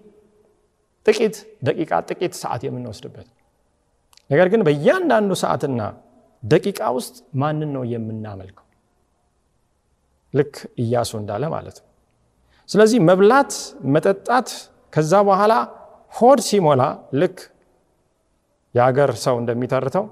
ጥቂት 1.09 1.37
ደቂቃ 1.67 1.93
ጥቂት 2.09 2.33
ሰዓት 2.41 2.63
የምንወስድበት 2.67 3.29
ነገር 4.31 4.47
ግን 4.53 4.63
በእያንዳንዱ 4.67 5.33
ሰዓትና 5.43 5.81
ደቂቃ 6.43 6.81
ውስጥ 6.97 7.15
ማንን 7.35 7.71
ነው 7.77 7.83
የምናመልከው? 7.93 8.65
ልክ 10.35 10.55
ኢያሱ 10.83 11.11
እንዳለ 11.21 11.45
ማለት 11.55 11.77
ነው። 11.81 11.87
ስለዚህ 12.69 12.99
መብላት፣ 13.09 13.53
መጠጣት 13.95 14.49
ከዛ 14.93 15.13
በኋላ 15.29 15.55
ሆድ 16.13 16.41
ሲሞላ 16.49 16.83
ልክ 17.21 17.39
የሀገር 18.75 19.11
ሰው 19.25 19.37
እንደሚተርተው 19.43 20.05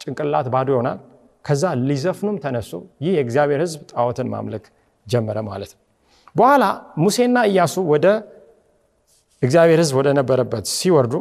ጭንቅላት 0.00 0.46
ባዶ 0.54 0.68
ይሆናል። 0.74 0.98
ከዛ 1.44 1.64
ሊዘፍኑም 1.88 2.36
ተነሱ። 2.44 2.70
ይህ 3.04 3.12
የእግዚአብሔር 3.16 3.60
ህዝብ 3.64 3.80
ጣዖትን 3.92 4.28
ማምለክ 4.34 4.64
ጀመረ 5.06 5.38
ማለት 5.48 5.72
ነው። 5.74 5.80
በኋላ 6.36 6.64
ሙሴና 7.02 7.38
ኢያሱ 7.50 7.74
ወደ 7.92 8.06
እግዚአብሔር 9.44 9.78
ህዝብ 9.82 9.94
ወደ 10.00 10.08
ነበረበት 10.18 10.64
ሲወርዱ 10.74 11.14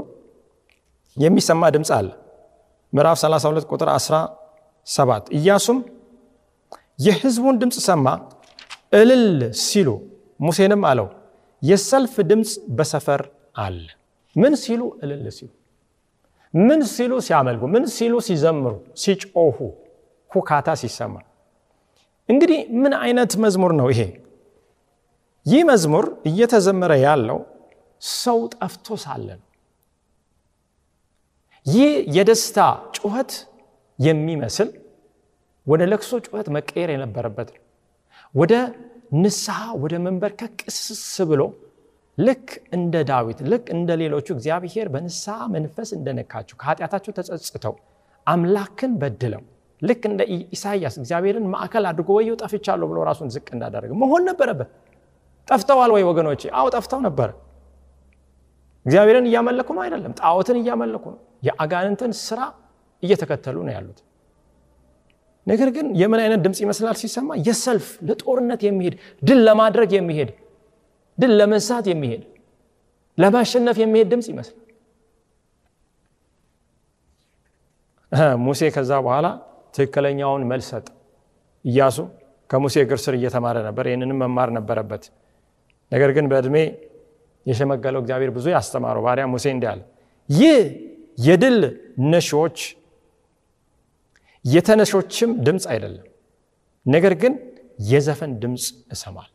የሚሰማ 1.18 1.64
ድምፅ 1.76 1.90
አለ። 1.98 2.08
ምዕራፍ 2.94 3.18
32 3.22 3.72
ቁጥር 3.72 3.90
17 3.96 5.32
ኢያሱም 5.38 5.80
የህዝቡን 7.06 7.56
ድምፅ 7.62 7.78
ሰማ፣ 7.88 8.06
እልል 8.94 9.26
ሲሉ 9.64 9.90
ሙሴንም 10.40 10.82
አለው 10.90 11.08
የሰልፍ 11.62 12.16
ድምፅ 12.30 12.52
በሰፈር 12.78 13.22
አለ። 13.58 13.78
ምን 14.36 14.54
ሲሉ? 14.64 14.82
እልል 15.04 15.26
ሲሉ። 15.38 15.50
ምን 16.54 16.82
ሲሉ 16.94 17.14
ሲያመልኩ፣ 17.28 17.64
ምን 17.74 17.84
ሲሉ 17.96 18.14
ሲዘምሩ፣ 18.28 18.74
ሲጮሁ፣ 19.02 19.58
ሁካታ 20.32 20.68
ሲሰማ። 20.82 21.16
እንግዲህ 22.30 22.60
ምን 22.82 22.94
አይነት 23.04 23.32
መዝሙር 23.44 23.72
ነው 23.80 23.88
ይሄ? 23.94 24.02
ይህ 25.46 25.62
መዝሙር 25.70 26.06
እየተዘመረ 26.30 26.92
ያለው 27.06 27.40
ሰው 28.04 28.40
ጠፍቶ 28.56 28.96
ሳለ 29.04 29.28
ነው። 29.34 29.48
ይህ 31.66 31.92
የደስታ 32.16 32.60
ጩኸት 32.98 33.34
የሚመስል 34.00 34.70
ወደ 35.68 35.82
ለቅሶ 35.92 36.12
ጩኸት 36.26 36.48
መቀየር 36.56 36.90
የነበረበት 36.94 37.50
ነው። 37.56 37.62
ወደ 38.36 38.54
ንስሐ 39.16 39.60
ወደ 39.84 39.94
መንበርከክ 40.06 40.54
ቅስስ 40.64 41.02
ብሎ 41.30 41.42
ልክ 42.18 42.48
እንደ 42.76 42.96
ዳዊት 43.10 43.40
ልክ 43.52 43.66
እንደ 43.76 43.90
ሌሎቹ 44.02 44.28
እግዚአብሔር 44.36 44.88
በንስሐ 44.94 45.38
መንፈስ 45.56 45.90
እንደነካቸው 45.98 46.56
ከኃጢአታቸው 46.62 47.12
ተጸጽተው 47.18 47.76
አምላክን 48.28 48.92
በድለው 49.02 49.44
ልክ 49.82 50.02
እንደ 50.10 50.22
ኢሳይያስ 50.54 50.96
እግዚአብሔርን 51.00 51.46
ማዕከል 51.54 51.86
አድርጎ 51.90 52.10
ወየው 52.18 52.36
ጠፍቻለሁ 52.42 52.88
ብሎ 52.92 53.00
ራሱን 53.10 53.32
ዝቅ 53.36 53.48
እንዳደረገ 53.56 53.92
መሆን 54.04 54.24
ነበረበት። 54.30 54.70
ጠፍተዋል 55.48 55.92
ወይ 55.96 56.04
ወገኖቼ? 56.10 56.42
አዎ 56.54 56.68
ጠፍተው 56.76 57.00
ነበረ። 57.08 57.30
እግዚአብሔርን 58.86 59.26
እያመለኩ 59.30 59.70
ነው 59.76 59.82
አይደለም፣ 59.86 60.14
ጣዖትን 60.20 60.58
እያመለኩ 60.62 61.04
ነው። 61.14 61.20
የአጋንንትን 61.48 62.12
ስራ 62.22 62.40
እየተከተሉ 63.04 63.56
ነው 63.68 63.74
ያሉት። 63.76 64.00
ነገር 65.48 65.70
ግን 65.76 65.88
የምን 66.02 66.20
አይነት 66.24 66.40
ድምፅ 66.46 66.60
ይመስላል 66.64 66.96
ሲሰማ? 67.02 67.30
የሰልፍ 67.48 67.88
ለጦርነት 68.08 68.62
የሚሄድ 68.68 68.96
ድል 69.22 69.40
ለማድረግ 69.48 69.90
የሚሄድ 69.98 70.30
ድል 71.18 71.34
ለመንሳት 71.40 71.86
የሚሄድ 71.92 72.22
ለማሸነፍ 73.18 73.78
የሚሄድ 73.84 74.08
ድምፅ 74.14 74.28
ይመስላል። 74.32 74.60
ሙሴ 78.44 78.62
ከዛ 78.76 78.92
በኋላ 79.06 79.28
ትክክለኛውን 79.76 80.44
መልስ 80.50 80.68
ሰጠ። 80.72 80.88
ኢያሱ 81.66 81.98
ከሙሴ 82.50 82.76
እግር 82.84 83.00
ስር 83.04 83.14
እየተማረ 83.18 83.58
ነበር። 83.68 83.86
ይህንንም 83.90 84.18
መማር 84.24 84.50
ነበረበት። 84.58 85.04
ነገር 85.92 86.10
ግን 86.16 86.26
በዕድሜ 86.32 86.58
የሸመገለው 87.46 88.00
እግዚአብሔር 88.04 88.32
ብዙ 88.36 88.46
ያስተማረው 88.54 89.04
ባሪያ 89.06 89.26
ሙሴ 89.32 89.46
እንዲህ 89.56 89.80
ይህ 90.30 90.60
የድል 91.20 91.58
ነሺዎች 92.12 92.58
የተነሾችም 94.46 95.32
ድምፅ 95.46 95.66
አይደለም፣ 95.74 96.08
ነገር 96.86 97.14
ግን 97.22 97.34
የዘፈን 97.90 98.32
ድምፅ 98.42 98.64
እሰማለሁ። 98.92 99.30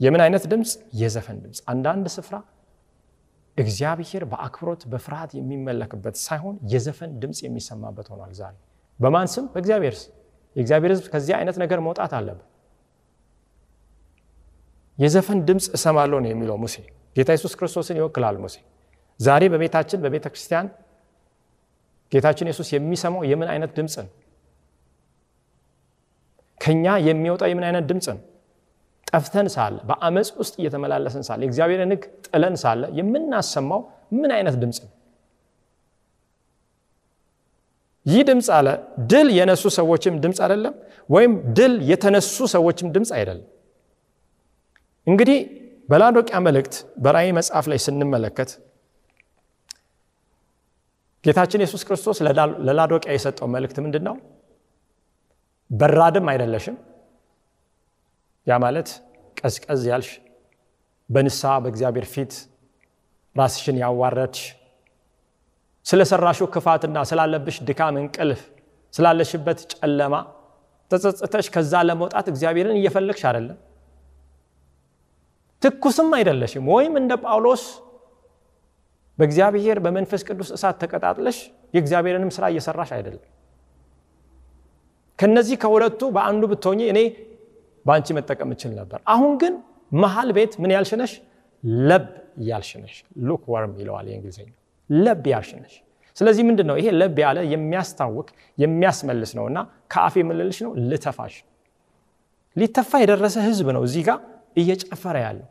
የምን 0.00 0.20
አይነት 0.24 0.44
ድምፅ? 0.52 0.70
የዘፈን 0.94 1.38
ድምፅ። 1.42 1.58
አንዳንድ 1.72 2.06
ስፍራ 2.14 2.36
እግዚአብሔር 3.58 4.22
በአክብሮት 4.30 4.82
በፍርሃት 4.92 5.30
የሚመለክበት 5.38 6.16
ሳይሆን 6.20 6.56
የዘፈን 6.72 7.10
ድምፅ 7.22 7.38
የሚሰማበት 7.46 8.06
ሆኗል 8.12 8.32
ዛሬ። 8.40 8.54
በማን 9.00 9.28
ስም? 9.34 9.44
በእግዚአብሔር 9.52 9.94
ስም። 10.00 10.12
የእግዚአብሔር 10.56 10.90
ሕዝብ 10.94 11.06
ከዚህ 11.12 11.34
አይነት 11.38 11.56
ነገር 11.62 11.78
መውጣት 11.86 12.12
አለበት። 12.18 12.46
የዘፈን 15.00 15.38
ድምፅ 15.48 15.66
እሰማለሁ 15.76 16.18
ነው 16.24 16.30
የሚለው 16.32 16.56
ሙሴ። 16.62 16.76
ጌታ 17.16 17.28
ኢየሱስ 17.34 17.52
ክርስቶስን 17.58 17.96
ይወክላል 18.00 18.36
ሙሴ። 18.42 18.56
ዛሬ 19.20 19.42
በቤታችን 19.52 19.98
በቤተ 20.04 20.26
ክርስቲያን 20.32 20.66
ጌታችን 22.12 22.46
ኢየሱስ 22.48 22.68
የሚሰማው 22.74 23.22
የምን 23.30 23.48
አይነት 23.52 23.70
ድምፅ 23.76 23.94
ነው? 24.00 24.10
ከኛ 26.60 26.84
የሚወጣው 27.06 27.48
የምን 27.50 27.64
አይነት 27.68 27.84
ድምፅ 27.90 28.06
ነው? 28.10 28.20
ጠፍተን 29.10 29.46
ሳለ 29.54 29.76
በአመፅ 29.88 30.28
ውስጥ 30.40 30.54
እየተመላለስን 30.60 31.22
ሳለ 31.28 31.40
የእግዚአብሔርን 31.44 31.92
ሕግ 31.94 32.02
ጥለን 32.26 32.56
ሳለ 32.62 32.82
የምናሰማው 32.98 33.80
ምን 34.18 34.30
አይነት 34.36 34.56
ድምፅ 34.62 34.78
ነው? 34.84 34.90
ይህ 38.06 38.20
ድምፅ 38.28 38.48
አለ 38.56 38.68
ድል 39.10 39.28
የነሱ 39.38 39.64
ሰዎችም 39.78 40.14
ድምፅ 40.22 40.38
አይደለም፣ 40.44 40.74
ወይም 41.08 41.32
ድል 41.56 41.74
የተነሱ 41.90 42.36
ሰዎችም 42.54 42.88
ድምፅ 42.94 43.10
አይደለም። 43.16 43.48
እንግዲህ 45.06 45.38
በላዶቅያ 45.88 46.38
መልእክት 46.46 46.74
በራእይ 47.04 47.30
መጽሐፍ 47.38 47.66
ላይ 47.70 47.78
ስንመለከት 47.84 48.50
ጌታችን 51.24 51.62
ኢየሱስ 51.62 51.82
ክርስቶስ 51.88 52.18
ለላዶቅያ 52.66 53.10
የሰጠው 53.14 53.48
መልእክት 53.54 53.78
ምንድን 53.84 54.04
ነው? 54.08 54.14
በራድም 55.70 56.26
አይደለሽም። 56.32 56.76
ያ 58.46 58.58
ማለት 58.64 58.88
ቀዝቀዝ 59.36 59.82
ያልሽ 59.90 60.10
በንስሐ 61.10 61.52
በእግዚአብሔር 61.64 62.06
ፊት 62.12 62.32
ራስሽን 63.36 63.76
ያዋረድሽ 63.82 64.42
ስለሰራሽው 65.86 66.48
ክፋትና 66.54 66.98
ስላለብሽ 67.10 67.56
ድካም፣ 67.68 67.96
እንቅልፍ፣ 68.00 68.40
ስላለሽበት 68.94 69.60
ጨለማ 69.74 70.14
ተጸጽተሽ 70.90 71.46
ከዛ 71.54 71.72
ለመውጣት 71.88 72.26
እግዚአብሔርን 72.32 72.78
እየፈለግሽ 72.78 73.22
አይደለም። 73.30 73.58
ትኩስም 75.62 76.10
አይደለሽም። 76.16 76.64
ወይም 76.72 76.94
እንደ 77.00 77.12
ጳውሎስ 77.24 77.62
በእግዚአብሔር 79.18 79.78
በመንፈስ 79.84 80.22
ቅዱስ 80.28 80.50
እሳት 80.56 80.76
ተቀጣጥለሽ 80.82 81.38
የእግዚአብሔርንም 81.74 82.30
ስራ 82.36 82.44
እየሰራሽ 82.52 82.90
አይደለም። 82.96 83.24
ከነዚህ 85.18 85.56
ከሁለቱ 85.62 86.00
በአንዱ 86.14 86.42
ብትሆኚ 86.52 86.80
እኔ 86.92 87.00
በአንቺ 87.86 88.08
መጠቀም 88.18 88.50
እችል 88.54 88.72
ነበር። 88.78 88.98
አሁን 89.06 89.32
ግን 89.42 89.54
መሀል 89.92 90.28
ቤት 90.36 90.52
ምን 90.62 90.70
ያልሽነሽ? 90.74 91.12
ለብ 91.82 92.06
ያልሽነሽ። 92.48 92.96
ሉክ 93.26 93.42
ወርም 93.52 93.72
ይለዋል 93.80 94.06
የእንግሊዝኛ። 94.10 94.48
ለብ 94.90 95.24
ያልሽነሽ። 95.32 95.74
ስለዚህ 96.16 96.42
ምንድን 96.48 96.66
ነው 96.70 96.76
ይሄ? 96.80 96.86
ለብ 97.00 97.16
ያለ 97.24 97.38
የሚያስታውክ 97.52 98.28
የሚያስመልስ 98.58 99.30
ነው 99.38 99.44
እና 99.50 99.58
ከአፍ 99.92 100.14
የምልልሽ 100.20 100.58
ነው 100.66 100.72
ልተፋሽ። 100.90 101.36
ሊተፋ 102.56 102.90
የደረሰ 103.02 103.36
ህዝብ 103.46 103.66
ነው 103.76 103.82
እዚህ 103.88 104.02
ጋር 104.08 104.18
እየጨፈረ 104.56 105.16
ያለው 105.24 105.46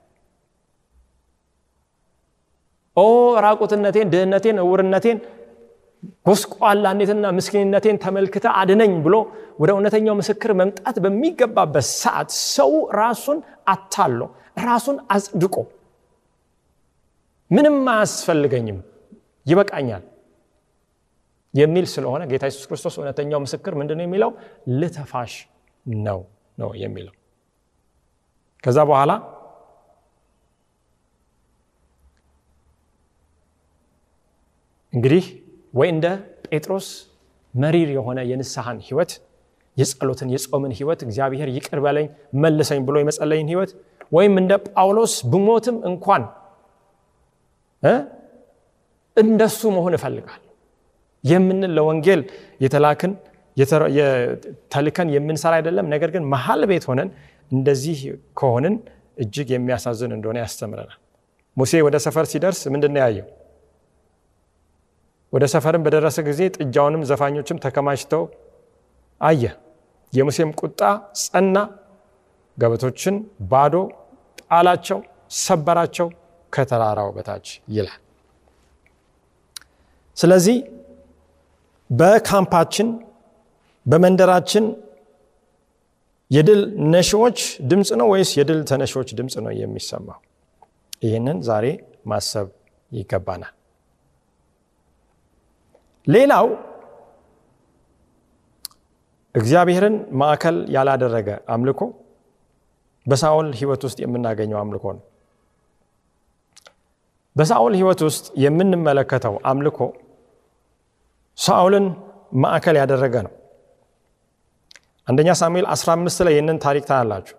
ኦ 2.98 3.06
ራቁትነቴን፣ 3.46 4.08
ድህነቴን፣ 4.14 4.58
እውርነቴን፣ 4.64 5.18
ጎስቋላነትና 6.28 7.26
ምስኪንነቴን 7.38 7.98
ተመልክተ 8.04 8.46
አድነኝ 8.60 8.94
ብሎ 9.06 9.16
ወደ 9.62 9.70
እውነተኛው 9.76 10.16
ምስክር 10.20 10.52
መምጣት 10.60 10.98
በሚገባበት 11.04 11.86
ሰዓት 11.96 12.30
ሰው 12.50 12.72
ራሱን 13.00 13.40
አታሎ 13.68 14.20
ራሱን 14.64 14.98
አጽድቆ 15.16 15.56
ምንም 17.52 17.78
አያስፈልገኝም 17.94 18.80
ይበቃኛል 19.46 20.04
የሚል 21.54 21.86
ስለሆነ 21.94 22.22
ጌታ 22.32 22.44
ኢየሱስ 22.48 22.66
ክርስቶስ 22.70 22.96
እውነተኛው 23.00 23.40
ምስክር 23.46 23.74
ምንድን 23.80 23.98
ነው 24.00 24.06
የሚለው? 24.08 24.32
ልተፋሽ 24.80 25.34
ነው 26.04 26.20
ነው 26.58 26.72
የሚለው 26.84 27.16
ከዛ 28.64 28.80
በኋላ 28.90 29.12
እንግዲህ 34.94 35.26
ወይ 35.74 35.88
እንደ 35.94 36.06
ጴጥሮስ 36.48 36.88
መሪር 37.54 37.90
የሆነ 37.96 38.20
የንስሐን 38.30 38.78
ህይወት 38.88 39.12
የጸሎትን 39.78 40.30
የጾምን 40.34 40.72
ህይወት 40.78 41.00
እግዚአብሔር 41.06 41.50
ይቅር 41.56 41.80
በለኝ 41.86 42.08
መልሰኝ 42.44 42.80
ብሎ 42.88 42.96
የመጸለይን 43.02 43.50
ህይወት 43.52 43.72
ወይም 44.12 44.34
እንደ 44.42 44.54
ጳውሎስ 44.70 45.14
ብሞትም 45.32 45.78
እንኳን 45.90 46.24
እንደሱ 49.18 49.62
መሆን 49.76 49.94
እፈልጋለሁ 49.98 50.46
የምንል 51.24 51.72
ለወንጌል 51.78 52.22
የተላክን 52.64 53.14
ተልከን 54.74 55.08
የምንሰራ 55.16 55.54
አይደለም። 55.60 55.88
ነገር 55.94 56.10
ግን 56.16 56.24
መሀል 56.34 56.62
ቤት 56.70 56.84
ሆነን 56.90 57.10
እንደዚህ 57.52 58.00
ከሆንን 58.40 58.76
እጅግ 59.18 59.48
የሚያሳዝን 59.54 60.12
እንደሆነ 60.18 60.38
ያስተምረናል። 60.44 60.98
ሙሴ 61.58 61.82
ወደ 61.88 61.98
ሰፈር 62.06 62.26
ሲደርስ 62.32 62.62
ምንድን 62.74 62.92
ነው 62.96 63.02
ያየው? 63.04 63.28
ወደ 65.34 65.46
ሰፈርም 65.54 65.82
በደረሰ 65.86 66.18
ጊዜ 66.28 66.42
ጥጃውንም 66.56 67.02
ዘፋኞችም 67.10 67.58
ተከማችተው 67.66 68.24
አየ። 69.22 69.44
የሙሴም 70.14 70.52
ቁጣ 70.60 70.80
ጸና፣ 71.22 71.56
ገበቶችን 72.58 73.16
ባዶ 73.52 73.76
ጣላቸው፣ 74.44 75.00
ሰበራቸው 75.40 76.08
ከተራራው 76.54 77.10
በታች 77.16 77.48
ይላል። 77.70 78.00
ስለዚህ 80.18 80.58
በካምፓችን 81.90 82.88
በመንደራችን 83.86 84.66
የድል 86.32 86.60
ነሺዎች 86.94 87.38
ድምፅ 87.70 87.90
ነው 88.00 88.08
ወይስ 88.12 88.32
የድል 88.40 88.60
ተነሺዎች 88.70 89.10
ድምፅ 89.20 89.36
ነው 89.46 89.54
የሚሰማው? 89.60 90.20
ይህንን 91.02 91.38
ዛሬ 91.48 91.66
ማሰብ 92.06 92.48
ይገባናል። 92.92 93.54
ሌላው 96.08 96.48
እግዚአብሔርን 99.36 99.96
ማዕከል 100.20 100.58
ያላደረገ 100.76 101.28
አምልኮ 101.56 101.82
በሳኦል 103.06 103.50
ሕይወት 103.60 103.82
ውስጥ 103.88 103.98
የምናገኘው 104.04 104.60
አምልኮ 104.62 104.86
ነው። 104.98 105.04
በሳኦል 107.36 107.74
ሕይወት 107.80 108.02
ውስጥ 108.08 108.26
የምንመለከተው 108.44 109.36
አምልኮ 109.52 109.80
ሳኦልን 111.38 111.86
ማዕከል 112.42 112.76
ያደረገ 112.82 113.16
ነው። 113.26 113.34
አንደኛ 115.10 115.30
ሳሙኤል 115.40 115.66
15 115.74 116.24
ላይ 116.26 116.34
ይህንን 116.36 116.58
ታሪክ 116.64 116.84
ታያላችሁ። 116.90 117.36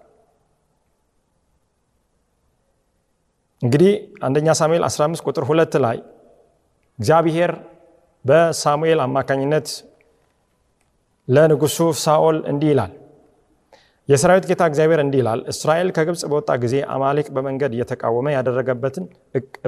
እንግዲህ 3.63 3.93
አንደኛ 4.27 4.49
ሳሙኤል 4.61 4.85
15 4.89 5.27
ቁጥር 5.27 5.45
ሁለት 5.51 5.75
ላይ 5.85 5.97
እግዚአብሔር 6.99 7.53
በሳሙኤል 8.25 9.01
አማካኝነት 9.05 9.69
ለንጉሱ 11.29 11.79
ሳኦል 12.03 12.39
እንዲህ 12.53 12.71
ይላል 12.73 12.93
የሰራዊት 14.09 14.45
ጌታ 14.51 14.63
እግዚአብሔር 14.71 15.01
እንዲህ 15.03 15.19
ይላል፣ 15.23 15.41
እስራኤል 15.53 15.89
ከግብፅ 15.97 16.23
በወጣ 16.31 16.51
ጊዜ 16.63 16.77
አማሌቅ 16.95 17.27
በመንገድ 17.35 17.73
እየተቃወመ 17.77 18.27
ያደረገበትን 18.35 19.05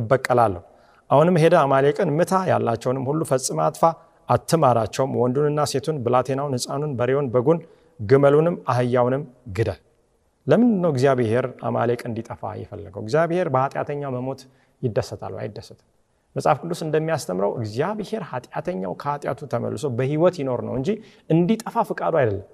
እበቀላለሁ። 0.00 0.62
አሁንም 1.10 1.36
ሄደ 1.42 1.54
አማሌቅን 1.62 2.10
ምታ፣ 2.18 2.32
ያላቸውንም 2.50 3.04
ሁሉ 3.10 3.20
ፈጽመ 3.30 3.58
አጥፋ፣ 3.66 3.82
አትማራቸውም። 4.28 5.12
ወንዱንና 5.20 5.60
ሴቱን፣ 5.72 5.96
ብላቴናውን፣ 6.04 6.54
ሕፃኑን፣ 6.58 6.92
በሬውን፣ 6.98 7.28
በጉን፣ 7.34 7.60
ግመሉንም 8.00 8.56
አህያውንም 8.68 9.22
ግደል። 9.56 9.80
ለምንድን 10.46 10.80
ነው 10.84 10.90
እግዚአብሔር 10.94 11.44
አማሌቅ 11.62 12.00
እንዲጠፋ 12.08 12.42
የፈለገው? 12.60 13.00
እግዚአብሔር 13.04 13.46
በኃጢአተኛው 13.54 14.10
መሞት 14.16 14.40
ይደሰታል 14.82 15.34
አይደሰትም? 15.42 15.86
መጽሐፍ 16.36 16.56
ቅዱስ 16.62 16.80
እንደሚያስተምረው 16.86 17.50
እግዚአብሔር 17.58 18.22
ኃጢአተኛው 18.30 18.92
ከኃጢአቱ 19.02 19.40
ተመልሶ 19.52 19.86
በህይወት 19.98 20.36
ይኖር 20.40 20.60
ነው 20.68 20.74
እንጂ 20.78 20.88
እንዲጠፋ 21.30 21.76
ፍቃዱ 21.90 22.14
አይደለም። 22.20 22.46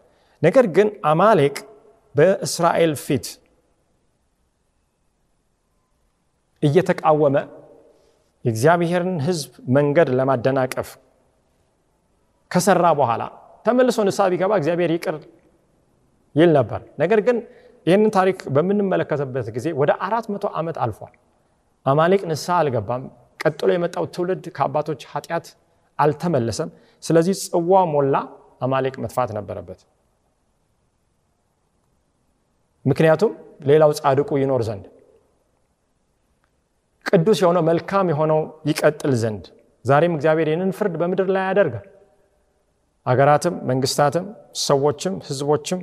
ነገር 0.43 0.67
ግን 0.77 0.89
አማሌቅ 1.11 1.55
በእስራኤል 2.15 2.93
ፊት 3.05 3.27
እየተቃወመ 6.63 7.37
የእግዚአብሔርን 8.45 9.17
ሕዝብ 9.27 9.53
መንገድ 9.77 10.09
ለማደናቀፍ 10.19 10.89
ከሰራ 12.51 12.87
በኋላ 12.99 13.23
ተመልሶ 13.69 13.99
ንስሐ 14.07 14.27
ቢገባ 14.33 14.53
እግዚአብሔር 14.61 14.91
ይቅር 14.95 15.17
ይል 16.35 16.51
ነበር። 16.59 16.81
ነገር 17.03 17.21
ግን 17.27 17.37
ይህንን 17.87 18.11
ታሪክ 18.17 18.39
በምንመለከትበት 18.55 19.47
ጊዜ 19.57 19.67
ወደ 19.81 19.91
አራት 20.07 20.27
መቶ 20.33 20.45
ዓመት 20.59 20.77
አልፏል። 20.85 21.15
አማሌቅ 21.87 22.21
ንስሐ 22.31 22.55
አልገባም። 22.61 23.03
ቀጥሎ 23.41 23.69
የመጣው 23.75 24.05
ትውልድ 24.15 24.45
ከአባቶች 24.57 25.01
ኃጢአት 25.13 25.47
አልተመለሰም። 25.99 26.71
ስለዚህ 27.03 27.35
ጽዋ 27.45 27.83
ሞላ። 27.93 28.15
አማሌቅ 28.63 28.95
መጥፋት 29.03 29.31
ነበረበት። 29.37 29.81
ምክንያቱም 32.85 33.33
ሌላው 33.71 33.91
ጻድቁ 33.99 34.31
ይኖር 34.43 34.63
ዘንድ 34.69 34.85
ቅዱስ 37.07 37.39
የሆነው 37.43 37.63
መልካም 37.69 38.07
የሆነው 38.13 38.41
ይቀጥል 38.69 39.13
ዘንድ 39.23 39.45
ዛሬም 39.85 40.15
እግዚአብሔር 40.17 40.49
ይህንን 40.51 40.73
ፍርድ 40.79 40.95
በምድር 41.01 41.29
ላይ 41.35 41.45
ያደርጋል። 41.49 41.87
አገራትም፣ 43.09 43.55
መንግስታትም፣ 43.71 44.25
ሰዎችም፣ 44.63 45.15
ህዝቦችም 45.29 45.81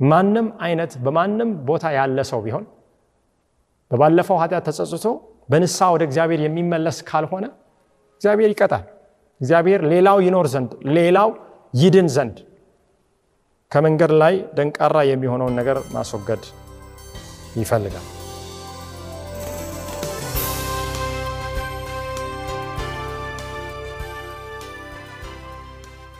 ማንም 0.00 0.46
አይነት 0.66 0.92
በማንም 1.04 1.50
ቦታ 1.68 1.84
ያለ 1.96 2.18
ሰው 2.30 2.40
ቢሆን 2.46 2.64
በባለፈው 3.90 4.38
ኃጢአት 4.42 4.64
ተጸጽቶ 4.68 5.06
በንስሐ 5.50 5.88
ወደ 5.94 6.02
እግዚአብሔር 6.08 6.40
የሚመለስ 6.44 6.98
ካልሆነ 7.08 7.44
እግዚአብሔር 8.14 8.50
ይቀጣል። 8.52 8.84
እግዚአብሔር 9.40 9.80
ሌላው 9.92 10.18
ይኖር 10.26 10.46
ዘንድ 10.54 10.72
ሌላው 10.96 11.30
ይድን 11.74 12.08
ዘንድ 12.16 12.36
ከመንገድ 13.72 14.12
ላይ 14.22 14.34
ደንቃራ 14.58 14.96
የሚሆነውን 15.10 15.54
ነገር 15.60 15.78
ማስወገድ 15.94 16.42
ይፈልጋል። 17.56 18.06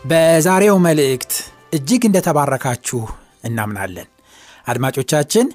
በዛሬው 0.05 0.77
መልእክት 0.87 1.33
እጅግ 1.77 2.03
እንደተባረካችሁ 2.09 3.01
እናምናለን። 3.45 4.09
አድማጮቻችን 4.67 5.47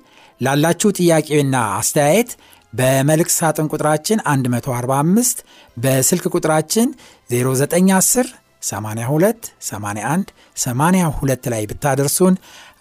ላላችሁ 0.42 0.90
ጥያቄና 0.98 1.56
አስተያየት 1.80 2.30
በመልእክት 2.74 3.34
ሳጥን 3.38 3.68
ቁጥራችን 3.74 4.20
145 4.28 5.42
በስልክ 5.78 6.26
ቁጥራችን 6.34 6.88
0910 7.34 8.32
82 8.64 9.50
81 9.66 10.32
82 10.58 11.50
ላይ 11.54 11.64
ብታደርሱን 11.72 12.36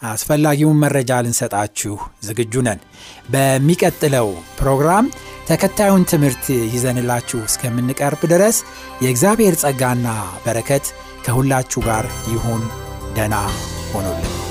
አስፈላጊውን 0.07 0.81
መረጃ 0.83 1.20
ልንሰጣችሁ 1.24 1.94
ዝግጁ 2.26 2.55
ነን። 2.66 2.81
በሚቀጥለው 3.33 4.29
ፕሮግራም 4.61 5.07
ተከታዩን 5.48 6.07
ትምህርት 6.11 6.44
ይዘንላችሁ 6.74 7.40
እስከምንቀርብ 7.48 8.22
ድረስ 8.33 8.57
የእግዚአብሔር 9.05 9.57
ጸጋና 9.62 10.07
በረከት 10.46 10.87
ከሁላችሁ 11.26 11.82
ጋር 11.82 12.04
ይሁን። 12.28 12.62
ደና 13.16 13.34
ሆኖልን 13.92 14.45